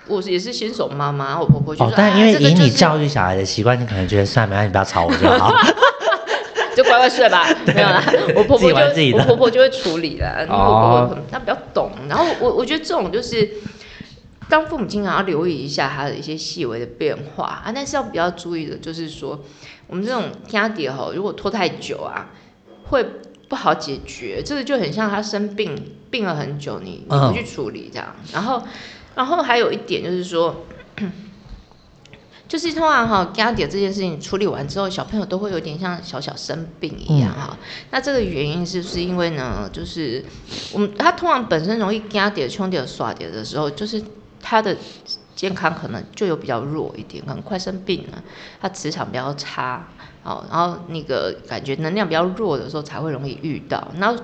[0.08, 5.54] 我也是新手妈妈，我婆婆就说，但因为以你教育小孩的习惯，你可能觉得算了，没关系，不要吵我就好，
[6.76, 7.48] 就乖乖睡吧。
[7.66, 8.04] 没有啦，
[8.36, 11.92] 我婆婆就我婆婆就会处理了， 因为我婆婆她比较懂。
[12.08, 13.50] 然后我我觉得这种就是
[14.50, 19.44] 当父母经常要留意一下他的一些细微的变化啊，但是要比较注意的就是说，
[19.88, 22.28] 我们这种家底吼，如果拖太久啊，
[22.90, 23.06] 会。
[23.48, 25.76] 不好解决，这个就很像他生病
[26.10, 28.60] 病了很久，你你不去处理这样，然后
[29.16, 30.66] 然后还有一点就是说，
[32.48, 37.58] 就是通常哈家底这件事情处理完之后，小朋友都会有点像小小生病一样哈。
[37.92, 39.70] 那这个原因是不是因为呢？
[39.74, 40.24] 就是
[40.74, 44.04] 我们他通常本身容易家底兄弟耍点的时候，就是
[44.42, 44.78] 他的
[45.36, 48.24] 健康可能就有比较弱一点，可能快生病了，
[48.62, 49.88] 他磁场比较差。
[50.24, 54.20] 哦，然后那个感觉能量比较弱的时候才会容易遇到，然后，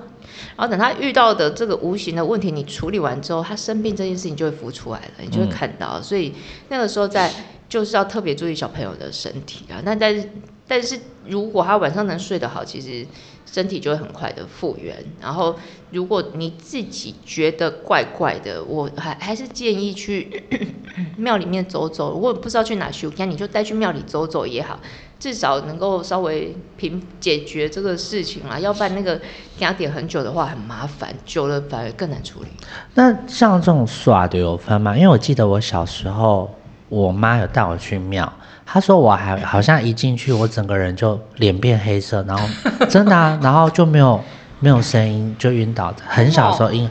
[0.56, 6.32] 然后等他遇到的这个无形的问题，你处理完之后，他生病这件事情就会浮出来了，你就会看到，所以
[6.68, 7.30] 那个时候在
[7.68, 9.80] 就是要特别注意小朋友的身体啊。
[9.84, 10.28] 那但是
[10.66, 13.06] 但是如果他晚上能睡得好，其实
[13.44, 14.96] 身体就会很快的复原。
[15.20, 15.54] 然后
[15.90, 20.42] 如果你自己觉得怪怪的，我还还是建议去
[21.18, 22.14] 庙里面走走。
[22.14, 24.80] 如果不知道去哪修，那你就带去庙里走走也好。
[25.22, 29.14] 至少能够稍微平解决这个事情啦，要不然那个
[29.56, 32.48] 给他点很久的话很麻烦，久了反而更难处理。
[32.94, 34.96] 那像这种耍的有分吗？
[34.96, 36.52] 因为我记得我小时候，
[36.88, 38.32] 我妈有带我去庙，
[38.66, 42.44] 她说我还好像一进去，我整个人就脸变黑色，然后
[42.90, 44.20] 真的啊，然后就没有
[44.58, 45.98] 没有声音，就晕倒的。
[46.04, 46.90] 很小的时候，因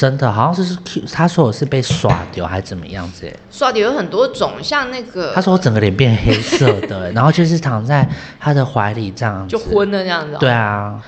[0.00, 3.30] 真的好像是是 Q，他说我是被耍丢还是怎么样子？
[3.50, 8.08] 耍丢有很多种，像那个他说我整个脸变黑色的， 然后就是躺在
[8.38, 10.34] 他的怀里这样子，就昏了这样子。
[10.40, 11.04] 对啊，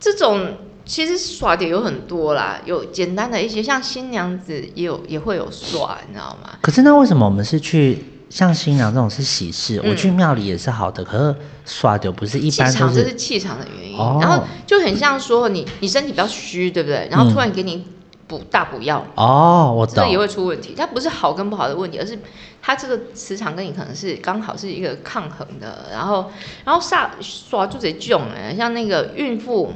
[0.00, 0.54] 这种
[0.86, 6.48] 其实耍丢有很多啦，有简单的一些，像新娘子也有也会有耍，你知道吗？
[6.62, 17.06] 可是那为什么我们是去像新娘这种是喜事，我去庙里也是好的，可是耍丢不是一般都是气场的原因，然后就很像说你你身体比较虚，对不对？
[17.10, 17.84] 然后突然给你。
[18.26, 20.74] 补大补药哦，我知道，这也会出问题。
[20.76, 22.18] 它不是好跟不好的问题，而是
[22.62, 25.88] 它这个磁场跟你可能是刚好是一个抗衡的。
[25.92, 26.30] 然后，
[26.64, 29.72] 然后煞刷就得囧哎，像那个孕妇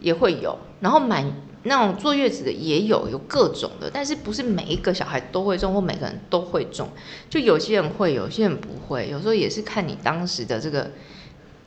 [0.00, 1.24] 也会有，然后满
[1.62, 3.90] 那种坐月子的也有，有各种的。
[3.92, 6.88] 但是不是每一个小孩都会中，或每个人都会中，
[7.28, 9.08] 就有些人会，有些人不会。
[9.08, 10.90] 有时候也是看你当时的这个。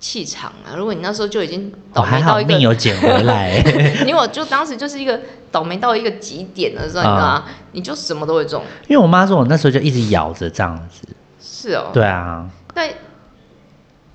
[0.03, 0.75] 气场啊！
[0.75, 3.55] 如果你那时候就已经倒霉到一个，命有捡回来。
[4.05, 5.17] 因为我就当时就是一个
[5.49, 7.45] 倒霉到一个极点的时候，你知道吗？
[7.71, 8.61] 你就什么都会中。
[8.89, 11.07] 因为我妈说我那时候就一直咬着这样子。
[11.41, 11.89] 是哦。
[11.93, 12.45] 对啊。
[12.73, 12.89] 但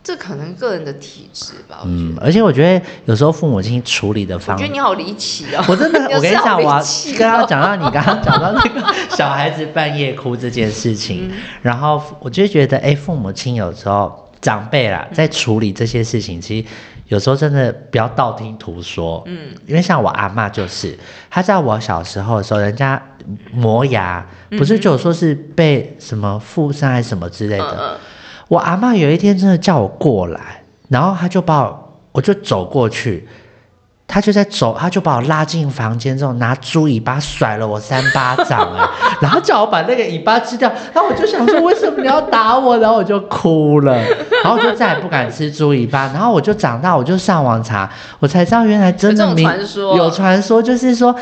[0.05, 1.79] 这可能个人的体质吧。
[1.87, 5.65] 嗯，而且我觉得有时候父母亲处理的方，我觉得你好离奇哦。
[5.67, 6.83] 我真的， 我跟你讲，我
[7.17, 14.28] 跟他讲到你刚刚讲到那个小孩子半夜哭这件事情，然后我就觉得，哎，父母亲有时候。
[14.41, 16.67] 长辈啦，在处理这些事情，其实
[17.09, 19.23] 有时候真的不要道听途说。
[19.27, 20.97] 嗯，因为像我阿妈就是，
[21.31, 23.03] 她在我小时候的时候，人家
[23.53, 27.99] 磨牙，不是就说是被什么附身还是什么之类的。
[28.49, 33.27] 我阿妈有一天真的叫我过来，然后她就把我，我就走过去。
[34.11, 38.83] 他就在走，他就把我拉进房间之后，拿猪尾巴甩了我三巴掌，哎，
[39.21, 40.73] 然后叫我把那个尾巴吃掉。
[40.95, 42.79] 然后我就想说，为什么你要打我？
[42.79, 43.95] 然后我就哭了，
[44.43, 46.07] 然后我就再也不敢吃猪尾巴。
[46.07, 51.15] 然后我就长大，我就上网查，我才知道原来真的有传说，就是说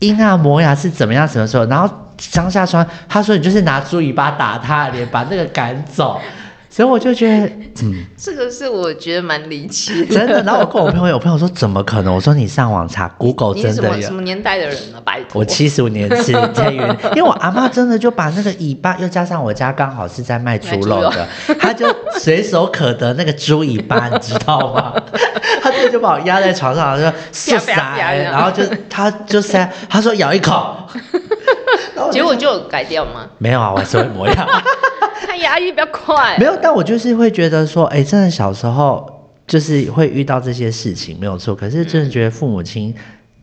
[0.00, 1.64] 婴儿磨牙是怎么样，什么时候？
[1.66, 6.20] 然后张下川他说你就是拿猪尾巴打他的脸，把那个赶走。
[6.76, 7.46] 所以我就觉得，
[7.84, 10.14] 嗯，这个是我觉得蛮离奇的。
[10.14, 10.42] 真的。
[10.42, 12.14] 然后我跟我朋友，我朋友说怎么可能？
[12.14, 14.02] 我说你上网查，Google 真的有。
[14.02, 15.00] 什么年代的人呢？
[15.02, 15.40] 拜托。
[15.40, 16.78] 我七十五年次在云，
[17.14, 21.26] 因为我 阿妈真的就把那个尾巴，又加上我家刚好是在卖猪肉的，
[21.58, 21.86] 他就
[22.18, 24.92] 随手可得那个猪尾巴，你知道吗？
[25.62, 27.72] 他就就把我压在床上，说是塞，
[28.22, 30.76] 然后就他就塞，他说咬一口，
[32.12, 33.26] 结果就改掉吗？
[33.38, 34.46] 没有啊，我还是会磨牙。
[35.40, 36.36] 牙医比较快。
[36.38, 41.54] 没有，但我就是会觉得说，哎，真的小时候就是会遇到这些事情，没有错。
[41.54, 42.94] 可是真的觉得父母亲。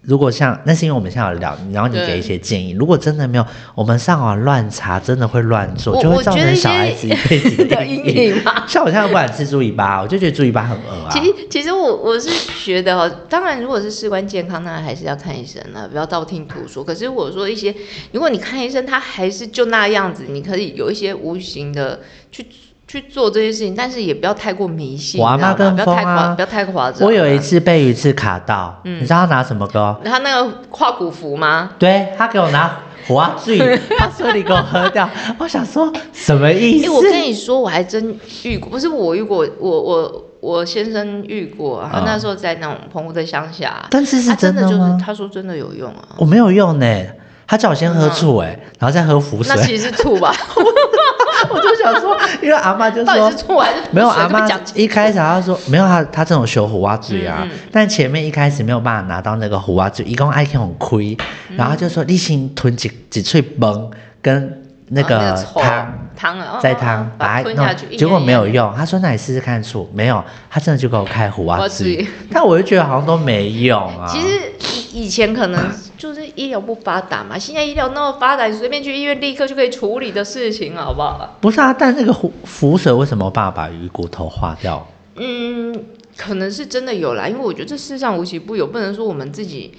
[0.03, 2.71] 如果像那是因为我们现在有聊，然后你给一些建议。
[2.71, 8.35] 如果真的没有，我们上网乱查，真的会乱做，就会造成小孩子一辈子的 阴影。
[8.67, 11.09] 像我现在不敢吃猪尾巴，我就觉得猪尾巴很恶啊。
[11.09, 12.29] 其实，其实我我是
[12.65, 16.83] 觉得哦，当然如果是事关健康，那还是要看医生了，不要道听途说。
[16.83, 17.73] 可是我说一些，
[18.11, 22.45] 如果你看医生，他还是就那样子，你可以有一些无形的去。
[22.93, 27.07] 去做这些事情，但是也不要太过迷信，我阿妈跟风啊，不要太夸张。
[27.07, 29.99] 我有一次被鱼刺卡到，你知道他拿什么歌？
[30.05, 31.71] 他那个跨骨符吗？
[31.79, 32.77] 对他给我拿
[33.07, 33.57] 花醉，
[33.97, 35.09] 他说你给我喝掉。
[35.39, 36.89] 我想说什么意思？
[36.91, 44.97] 我跟你说，我还真遇过，不是我遇过，我我我先生遇过，他那时候在那种澎湖的乡下，但是是真的就是？
[45.03, 46.85] 他说真的有用啊，我没有用呢。
[47.45, 49.53] 他叫我先喝醋哎，然后再喝符水。
[49.53, 50.33] 那其实是醋吧？
[51.49, 53.13] 我就想说，因为阿妈就说
[53.91, 61.17] 没有阿妈一开始他说没有她她这种修虎蛙嘴啊，但前面一开始没有办法拿到那个虎蛙嘴，一共爱看很亏，
[61.55, 63.91] 然后就说你先吞几几脆崩
[64.21, 64.59] 跟。
[64.95, 67.65] 那个汤汤在汤把它弄，
[67.97, 68.71] 结果没有用。
[68.75, 72.05] 他说：“那你试试看醋。”没有，他真的就给我开胡蛙汁。
[72.31, 74.05] 但我就觉得好像都没用啊。
[74.07, 74.27] 其实
[74.93, 75.59] 以以前可能
[76.03, 81.37] 就是医疗不发达嘛，现在医疗那么发达，你随便去医院立刻就可以处理的事情，好不好？
[81.39, 84.85] 不是啊，但那个湖浮水为什么爸爸把鱼骨头化掉？
[85.15, 85.85] 嗯，
[86.17, 89.73] 可能是真的有啦，因为我觉得这世上无奇不有，不能说我们自己。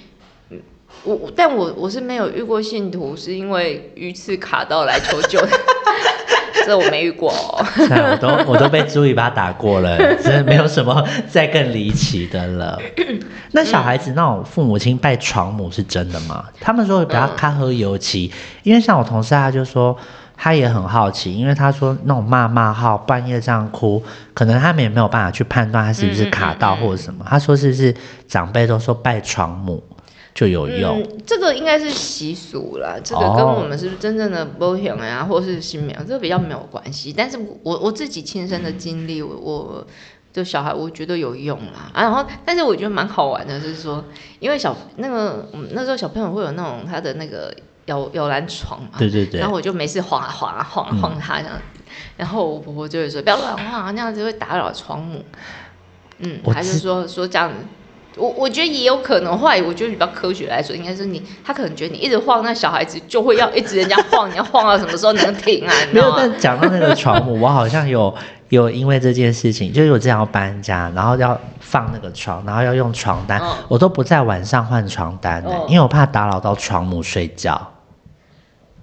[1.03, 5.49] 我但我我是没有遇过信徒是因为鱼刺卡到来求救的，
[6.65, 7.65] 这我没遇过哦。
[8.11, 12.79] 我都我都被猪尾巴打过了，真的没有什么再更离奇的了。
[13.51, 16.45] 那小孩子那种父母亲拜床母是真的吗？
[16.59, 18.31] 他们说比较他喝油漆，
[18.63, 19.97] 因为像我同事他就说
[20.37, 27.25] 他也很好奇，因为他说那种骂骂号半夜这样哭，可能他们也没有办法去判断他是不是卡到或者什么。
[27.29, 27.95] 他说是是
[28.27, 29.81] 长辈都说拜床母。
[30.35, 37.13] 就有用，这个应该是习俗啦，这个跟我们是不是真正的保险啊，或是新苗，这个比较没有关系。
[37.15, 39.87] 但是我我自己亲身的经历，我我
[40.33, 41.89] 就小孩我觉得有用啦。
[41.93, 44.03] 啊，然后但是我觉得蛮好玩的，就是说，
[44.39, 51.57] 因为小那个那时候小朋友会有那种他的那个摇摇篮床嘛，对对对，然后我就没事晃啊晃啊晃啊晃他这样，
[52.17, 55.23] 然后我婆婆就会说不要乱晃，那样子会打扰床母。
[56.17, 57.55] 嗯，还是说说这样子。
[58.17, 65.73] 我我觉得也有可能，后来我觉得比较科学来说，应该是你他可能觉得你一直晃，那小孩子就会要一直人家晃，你要晃到什么时候能停啊？
[65.91, 68.13] 没有，但讲到那个床母，我好像有
[68.49, 77.71] 有因为这件事情，就是我这样要搬家，然后要放那个床，然后要用床单，我都不在晚上换床单的，因为我怕打扰到床母睡觉。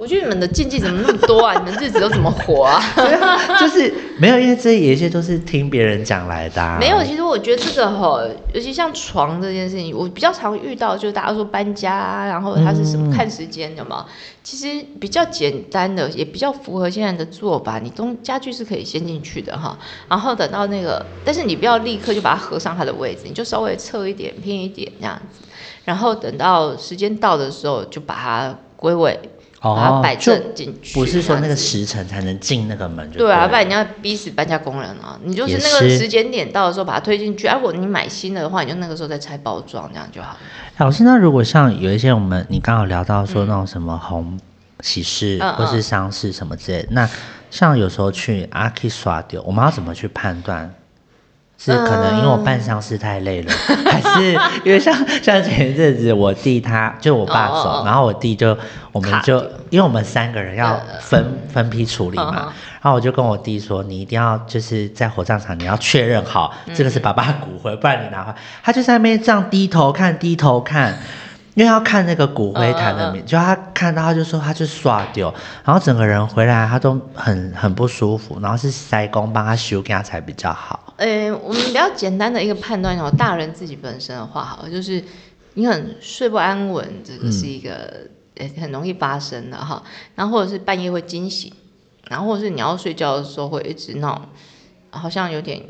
[0.02, 1.54] 我觉得你们的禁忌怎么那么多啊？
[1.54, 2.82] 你们日子都怎么活啊？
[3.56, 6.76] 就是没有，因为这有一些都是听别人讲来的。
[6.80, 8.20] 没有，其实我觉得这个吼，
[8.52, 14.04] 尤其像床这件事情，我比较常遇到，就是大家说搬家啊，然后它是什么看时间的嘛。
[14.42, 17.78] 其实比较简单的，也比较符合现在的做法。
[17.78, 25.44] 你东家具是可以先进去的哈，然后等到那个，但是你不要立刻就把它合上它的位置，你就稍微侧一点、偏一点这样子，
[25.84, 29.16] 然后等到时间到的时候就把它归位。
[29.62, 35.16] 把它摆正进去，不是说那个时辰才能进那个门，对啊，不然你要逼死搬家工人啊！
[35.22, 40.37] 你就是那个时间点到的时候把它推进去，如果你买新的的话，你就那个时候再拆包装，这样就好。
[40.79, 44.37] 老师，那如果像有一些我们你刚好聊到说那种什么红
[44.81, 47.09] 喜事或是丧事什么之类，那
[47.51, 50.75] 像有时候去阿 K 刷丢，我们要怎么去判断？
[51.64, 53.53] 是可能因为我办丧事太累了，
[53.87, 54.33] 还是
[54.64, 58.59] 因为像像前一阵子我弟他就我爸走，然后我弟就
[58.90, 59.38] 我们就
[59.70, 70.98] 因为我们三个人要分分批处理嘛，然后我就跟我弟说，你一定要就是在火葬场你要确认好这个是爸爸骨灰，不然你拿回他就在那边这样低头看低头看。
[71.55, 75.31] 因为要看那个骨灰坛的面，就他看到他就说他就刷掉，
[75.62, 80.91] 然后整个人回来他都很很不舒服，然后是塞工帮他修给他才比较好。
[80.96, 85.02] 呃，我们比较简单的一个判断哦，大人自己本身的话，好就是
[85.54, 88.06] 你很睡不安稳，这个是一个
[88.37, 89.83] 呃很容易发生的哈。
[90.14, 91.52] 然后或者是半夜会惊醒，
[92.08, 94.29] 然后或者是你要睡觉的时候会一直闹，
[94.90, 95.62] 好像有点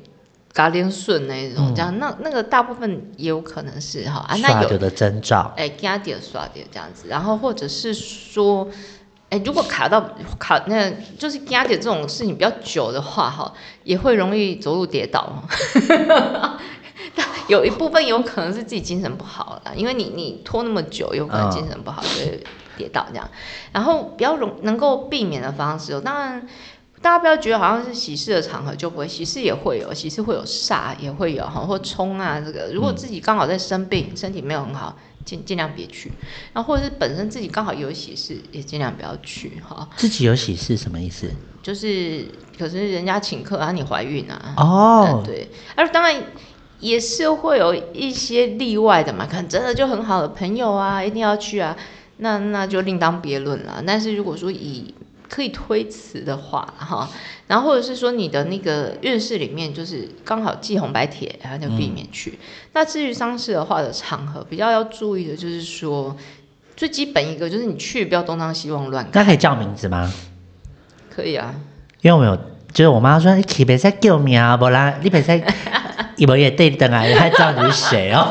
[0.52, 8.68] 嘎连顺那一种，这样那那个大部分也有可能是哈啊，那有的征兆，哎，加点刷点这样子，然后或者是说，
[9.32, 9.98] 哎，如果卡到
[10.38, 13.50] 卡，那就是加点这种事情比较久的话哈，
[13.82, 15.32] 也会容易走路跌倒。
[17.48, 22.44] 有一部分有可能是自己精神不好了，因为你你拖那么久，有可能精神不好就会
[22.76, 23.26] 跌倒这样。
[23.72, 26.46] 然后比较容能够避免的方式，当然
[27.00, 32.70] 大家不要觉得好像是喜事的场合就不会，喜事也会有，喜事会有煞也会有哈，或冲啊这个。
[32.74, 36.10] 如果自己刚好在生病，身体没有很好，尽尽量别去。
[36.52, 39.88] 然后或者是本身自己刚好有喜事，也尽量不要去哈。
[39.96, 41.30] 自己有喜事什么意思？
[41.62, 42.26] 就是
[42.58, 44.54] 可是人家请客啊，你怀孕啊？
[44.56, 46.22] 哦，对，而当然。
[46.82, 51.76] 也是会有一些例外的嘛，可能真的就很好的朋友啊，一定要去啊，
[52.16, 53.80] 那那就另当别论了。
[53.86, 54.92] 但是如果说以
[55.32, 57.08] 可以推辞的话，哈，
[57.46, 62.38] 然后或者是说你的那个运势里面就是刚好系红白帖，然后就避免去。
[62.74, 66.14] 那至于丧事的话的场合，比较要注意的就是说，
[66.76, 69.08] 最基本一个就是你去不要东张西望乱。
[69.12, 70.12] 那可以叫名字吗？
[71.08, 71.54] 可以啊，
[72.02, 72.36] 因为我有，
[72.74, 75.42] 就是我妈说你去别再叫名啊，不然你别再。
[76.16, 78.28] 一模也对等啊，还知道你是谁哦？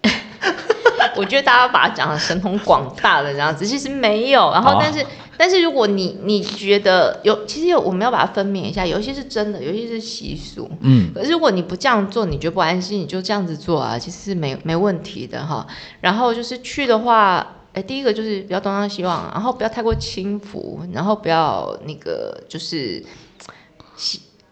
[1.14, 4.50] 我觉得大家把它讲的神通广大的这样子，其实没有。
[4.50, 5.04] 然后，但是，
[5.40, 10.70] 但是如果你你觉得有，其实有我们要把它分辨一下，有一些是真的，有一些是习俗。
[10.80, 11.10] 嗯。
[11.14, 15.66] 可是如果你不这样做，你觉得不安心，你就这样子做啊，其实是没没问题的哈。
[16.02, 23.02] 然后就是去的话，哎，第一个就是不要东张西望，然后不要太过轻浮，然后不要那个就是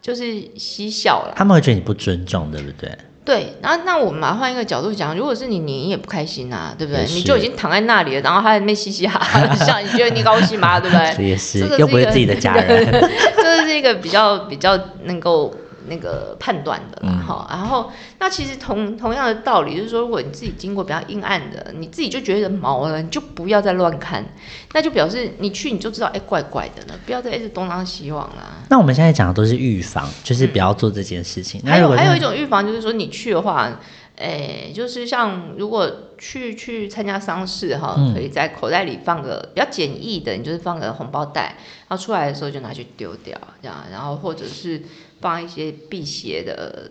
[0.01, 2.91] 就是嬉笑了，他们会觉得你不尊重，对不对？
[3.29, 7.05] 对，然后那我们换一个角度讲，如果是你，你也不开心啊，对不对？
[7.09, 10.81] 你就已经躺在那里了，然后他还没嘻嘻哈哈笑，你觉得你高兴吗？
[10.81, 11.15] 对不对？
[11.29, 12.91] 也是，又不是自己的家人，
[13.37, 15.55] 这是一个比较比较能够。
[15.89, 24.25] 那个判断的啦，哈，然后那其实同同样的道理，就是说，如果你自己经过比较阴暗的，你自己就觉得毛了，你就不要再乱看，
[24.73, 28.63] 那就表示你去你就知道，哎，怪怪的了，不要再一直东张西望啦。
[28.69, 31.61] 那我们现在讲的都是预防，就是不要做这件事情。
[31.63, 33.81] 还有还有一种预防，就是说你去的话，
[34.17, 41.57] 哎，就是像如果去去参加丧事哈，可以在口袋里放个比较简易的，你就是放个红包袋，
[41.89, 44.83] 然后出来的时候就拿去丢掉，这样，然后或者是。
[45.21, 46.91] 放一些辟邪的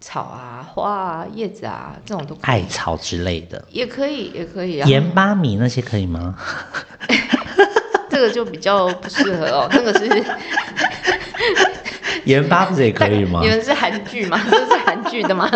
[0.00, 4.88] 草啊、花啊、叶子啊，这种都艾草之类的也可以，也可以啊。
[4.88, 6.34] 盐巴米那些可以吗？
[8.08, 10.24] 这个就比较不适合哦， 那个是
[12.24, 13.40] 盐巴不是也可以吗？
[13.44, 14.40] 你们是韩剧吗？
[14.50, 15.48] 这是韩剧的吗？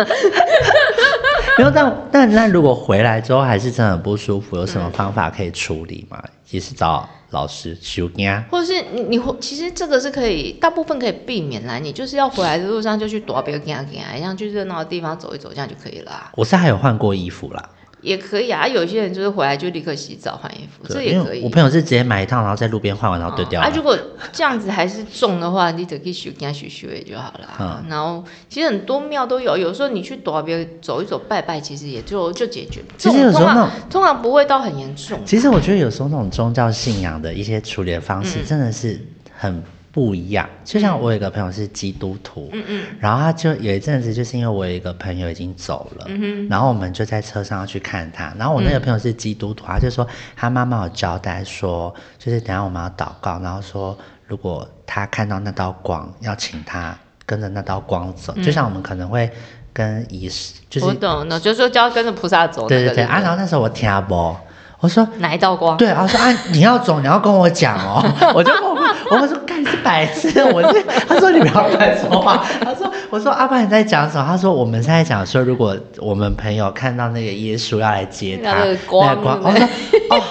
[1.57, 6.21] 没有，但但那如果回来之后还是真的很不舒服，有什么方法可以处理吗？
[6.49, 7.07] 也是找。
[7.35, 11.77] 老师修惊，或者是你你其实这个是可以大部分可以避免啦。
[11.77, 16.31] 你就是要回来的路上就去躲别个惊啊惊啊，像去热闹的地方走一走，这样就可以了。
[16.35, 17.69] 我是还有换过衣服啦。
[18.05, 21.41] 也可以啊，有些人就是回来就立刻洗澡换衣服，这也可以。
[21.41, 23.59] 我朋友是直接买一套，然后在路边换完然后丢掉。
[23.59, 23.97] 啊，如果
[24.31, 27.49] 这样子还是重的话，你就可以修给他修修就好了。
[27.59, 32.81] 嗯，然后其实很多庙都有，有时候你去躲别走一走拜拜，其实也就就解决。
[32.97, 35.19] 其实有时候那种通常不会到很严重。
[35.25, 38.99] 其实我觉得有时候那种宗教信仰的一些处理的方式真的是
[39.35, 39.63] 很。
[39.95, 46.05] 不一样，就像我有一个朋友是基督徒，嗯嗯，然后他就有一阵子，就是因为我有一个朋友已经走了，
[46.49, 56.93] 然后我们就在车上要去看他，然后我那个朋友是基督徒，他就说他妈妈有交代说，就是等下我们要祷告，然后说如果他看到那道光，要请他
[57.25, 59.31] 跟着那道光走，就像我们可能会
[59.71, 64.37] 跟仪式，就是我懂，那就是说就要跟着菩萨走，对对对，啊，然后那时候我听阿伯。
[64.81, 65.75] 我说哪一道光？
[65.77, 68.05] 对啊，说啊，你要走，你要跟我讲哦。
[68.35, 68.74] 我就我
[69.11, 72.43] 我说干是白痴，我这他说你不要乱说话。
[72.61, 74.25] 他说我说阿爸你在讲什么？
[74.25, 79.67] 他说我们现在讲说，如果我们朋友看到那个耶稣要来接他，那个光，我说
[80.09, 80.21] 哦，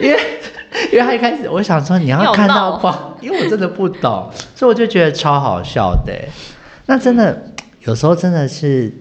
[0.00, 0.18] 因为
[0.92, 6.12] 因为他一开始我想说你要看到光，因为我真的不懂，所以我就觉得超好笑的。
[6.86, 7.44] 那真的
[7.84, 8.92] 有时候真的是。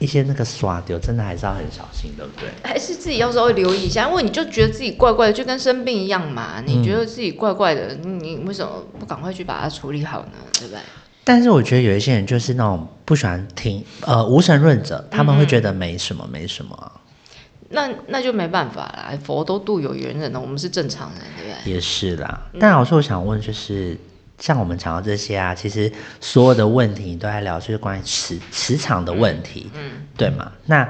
[0.00, 2.48] 一些那个刷丢，真的还是要很小心，对不对？
[2.64, 6.62] 还是自己要稍微留意一下，因为你就觉得自己怪怪的，就跟生病一样嘛。
[6.66, 10.32] 你觉得自己怪怪的，你为什么不赶快去把它处理好呢？
[10.54, 10.80] 对不对？
[11.22, 16.92] 但是我觉得有一些人就是那种不喜欢听，呃，无神论者，他们会觉得没什么，没什么。
[17.68, 21.72] 那那就没办法啦，佛都度有缘人了，我们是正常人，对不对？
[21.74, 22.40] 也是啦。
[22.58, 23.98] 但老师，我想问就是。
[24.40, 30.50] 像我们讲到这些啊，其实所有的问题都在聊，就是关于磁磁场的问题，嗯，对吗？
[30.64, 30.88] 那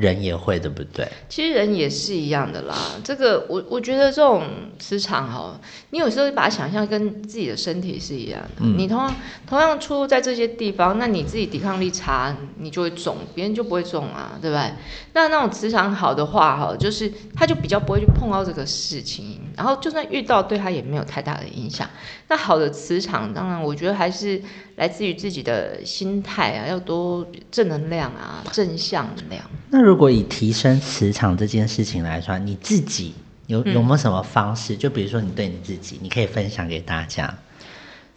[0.00, 1.06] 人也会，对不对？
[1.28, 2.74] 其实人也是一样的啦。
[3.04, 4.44] 这个我我觉得这种
[4.78, 8.64] 磁场哈，你有时候把它想象跟自己的身体是一样的。
[8.64, 9.14] 你同样
[9.46, 14.72] 同样出入在这些地方，那你自己抵抗力差，你就会中，别人就不会中啊，对不对？
[15.12, 21.86] 那那种磁场好的话哈，就是他就比较不会去碰到这个事情，然后就算遇到，对他也没有太大的影响。
[22.28, 24.40] 那好的磁场，当然我觉得还是
[24.76, 29.42] 来自于自己的心态啊，要多正能量啊，正向能量。
[29.72, 33.14] 那如果以提升磁场这件事情来说，你自己
[33.46, 34.76] 有有没有什么方式？
[34.76, 37.32] 就比如说你对你自己，你可以分享给大家，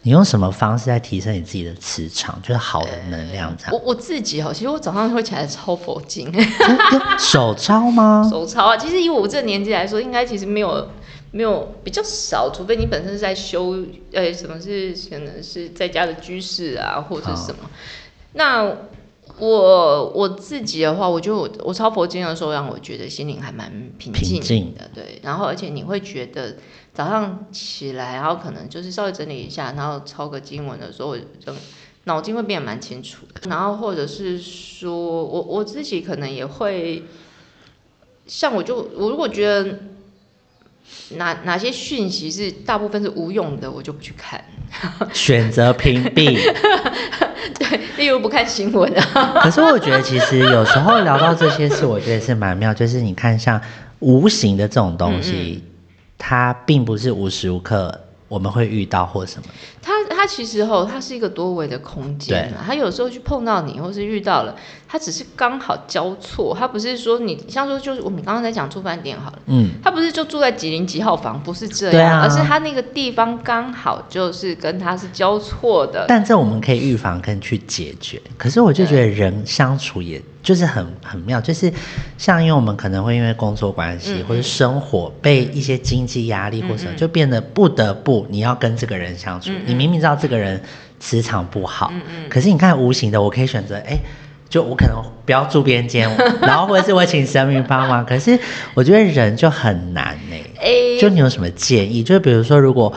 [0.02, 3.72] 你用什么方式在提升你自己的磁场，就是好的能量这样。
[3.72, 6.32] 我我自己哦，其实我早上会起来抄佛经，
[7.18, 8.26] 手抄吗？
[8.30, 10.88] 手抄啊，其实以我这个年纪来说，应该其实没有
[11.30, 13.76] 没有比较少，除非你本身是在修，
[14.12, 17.70] 呃，什么是可能是在家的居士啊，或者什么，
[18.34, 18.76] 那。
[19.38, 25.20] 我我自己的话，我就我我抄佛经的时候，让我觉得心灵还蛮平静的，对。
[25.22, 26.56] 然后而且你会觉得
[26.92, 31.52] 早上起来，然后可能就是稍微整理一下，然后抄个经文的时候，就
[32.04, 33.48] 脑筋会变得蛮清楚的。
[33.50, 37.02] 然后或者是说我我自己可能也会，
[38.26, 39.78] 像我就我如果觉得。
[41.16, 44.44] 哪哪些讯息是大部分是无用的，我就不去看，
[45.14, 46.38] 选择屏蔽。
[47.58, 49.40] 对，例如不看新闻啊。
[49.42, 52.72] 可是我觉得，其实有时候聊到这些事，我觉得是蛮妙。
[52.72, 53.60] 就是你看，像
[54.00, 55.62] 无形的这种东西，
[56.18, 58.00] 它并不是无时无刻。
[58.26, 59.48] 我们会遇到或什么？
[59.80, 62.64] 它它其实吼，它是一个多维的空间啊。
[62.66, 64.56] 它有时候去碰到你，或是遇到了，
[64.94, 66.54] 它只是刚好交错。
[66.56, 76.04] 它不是说你像说就是我们刚刚在讲住饭店好了，嗯，它不是就住在几零几号房，不是这样，而是它那个地方刚好就是跟它是交错的。
[76.06, 78.22] 但这我们可以预防跟去解决。
[78.38, 80.22] 可是我就觉得人相处也。
[80.44, 81.72] 就是很很妙，就是
[82.18, 89.50] 像因为我们可能会因为工作关系或者生活被一些经济压力或什么，就变得不得不你要跟这个人相处。
[89.64, 90.62] 你明明知道这个人
[91.00, 91.90] 磁场不好，
[92.28, 93.98] 可是你看无形的，我可以选择，哎，
[94.54, 96.08] 就我可能不要住边间，
[96.40, 98.06] 然后或者是我请神明帮忙。
[98.06, 98.38] 可是
[98.72, 100.96] 我觉得人就很难呢。
[101.00, 102.04] 就你有什么建议？
[102.04, 102.92] 就比如说，如果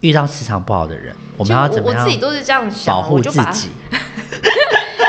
[0.00, 2.02] 遇到磁场不好的人，我们要怎么样？
[2.02, 3.68] 我自己都是这样想，保护自己。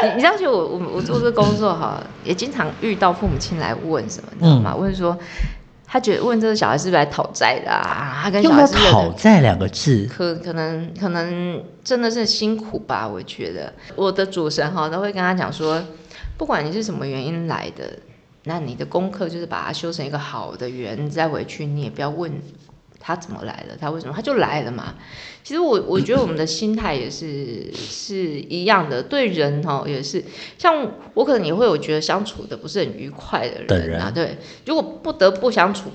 [0.15, 4.75] 你知道，就我我我做这个工作哈，也经常遇到父母亲来问什么，你知道吗？
[4.75, 5.17] 问说
[5.93, 8.21] 他觉得问这个小孩是不是来讨债的啊？
[8.23, 13.07] 他跟小孩讨债两个字，可可能可能真的是辛苦吧？
[13.07, 15.79] 我觉得我的主神哈都会跟他讲说，
[16.35, 17.99] 不管你是什么原因来的，
[18.45, 22.31] 那你的功课就是把它修成一个好的缘，再回去你也不要问。
[23.05, 23.75] 他怎么来的？
[23.77, 24.13] 他为什么？
[24.15, 24.95] 他就来了嘛。
[25.43, 30.23] 其实我我觉得我们的心态也是是一样的，对人哦也是。
[30.57, 34.09] 像我可能也会有觉得相处的不是很愉快的人啊。
[34.09, 35.89] 对，如果不得不相处，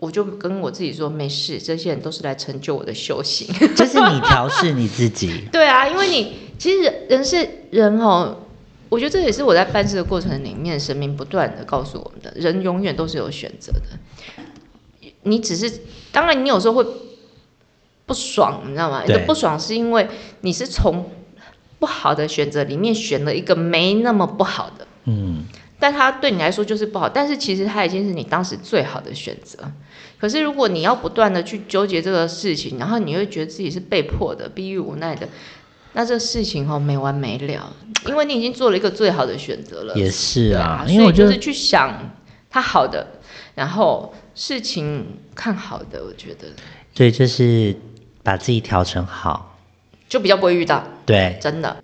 [0.00, 3.46] 我就跟我自己说没事，这些人都是来成就我的修行。
[3.76, 5.44] 就是你调试你自己。
[5.52, 8.36] 对啊，因为你其实人是人哦，
[8.88, 14.42] 我觉得这也是我在办事的过程里面，神明不断的告诉我们的，人永远都是有选择的。
[15.26, 15.80] 你只是，
[16.12, 16.86] 当然你有时候会
[18.06, 19.02] 不爽，你知道吗？
[19.04, 20.08] 个不爽是因为
[20.40, 21.10] 你是从
[21.78, 25.44] 不好的选择里面选了一个没那么不好的，嗯，
[25.78, 29.58] 但它对你来说就是不好，但是其实它已经是你当时最好的选择。
[30.18, 35.28] 可是如果你要不断的去纠结这个事情，然后你会觉得自己是被迫的、逼于无奈的，
[35.92, 37.74] 那这事情哦没完没了，
[38.06, 39.94] 因为你已经做了一个最好的选择了。
[39.94, 42.12] 也是啊，所以就是去想
[42.48, 43.08] 它好的，
[43.56, 44.14] 然后。
[44.36, 46.46] 事情看好的，我觉得，
[46.94, 47.74] 对，就是
[48.22, 49.56] 把自己调整好，
[50.08, 50.84] 就比较不会遇到。
[51.06, 51.78] 对，真的，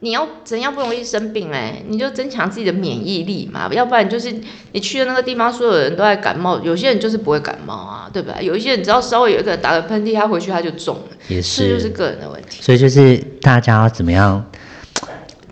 [0.00, 1.80] 你要怎样不容易生病哎？
[1.86, 4.34] 你就增强自己的免疫力嘛，要不然就是
[4.72, 8.40] 你去的那个地方，所有人都在感冒，有些人就是不会感冒啊，对吧？
[8.40, 12.60] 有一些人只要稍微有一个打个喷嚏，他回去他就中了，也是，这就是个人的问题。
[12.60, 14.44] 所以就是大家要怎么样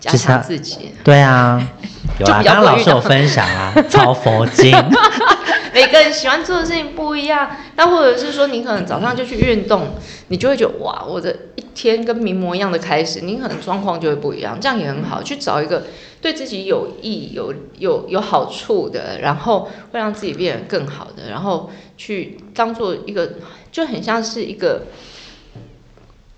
[0.00, 0.90] 加强自己？
[1.04, 1.64] 对啊，
[2.18, 4.74] 有啊，刚刚老师有分享啊，抄佛经。
[5.72, 9.88] 每个人喜欢做的事情不一样，那或者是说你可能早上就去运动，
[10.28, 15.84] 你就会觉得哇，我的一天跟名模一样的开始，你可能状况就会不一样，这样也很好，去找一个
[16.20, 23.32] 对自己有益、有有有好处的，然后会让自己变得更好的，然后去当做一个，
[23.70, 24.82] 就很像是一个。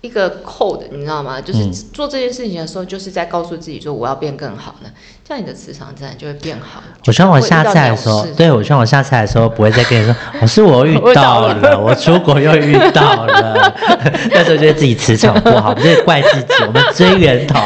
[0.01, 1.41] 一个 code，你知道吗？
[1.41, 4.91] 就是做这件事情的时候，就是在告诉自己说我要变更好了，
[5.27, 6.83] 这样你的磁场自然就会变好。
[7.07, 13.73] 我希望我下次来的时候，对我希望我下次来的时候不会再跟你说，我是我遇到了， 我出国又遇到了，
[14.31, 17.59] 那时候觉得自己磁场不好，不是怪自己，我们追源头。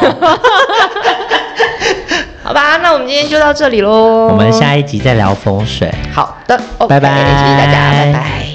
[2.42, 2.90] 好吧，那。
[2.90, 4.30] 那我们今天就到这里喽。
[4.30, 5.94] 我们下一集再聊风水。
[6.12, 8.49] 好的，拜拜，谢谢大家，拜拜。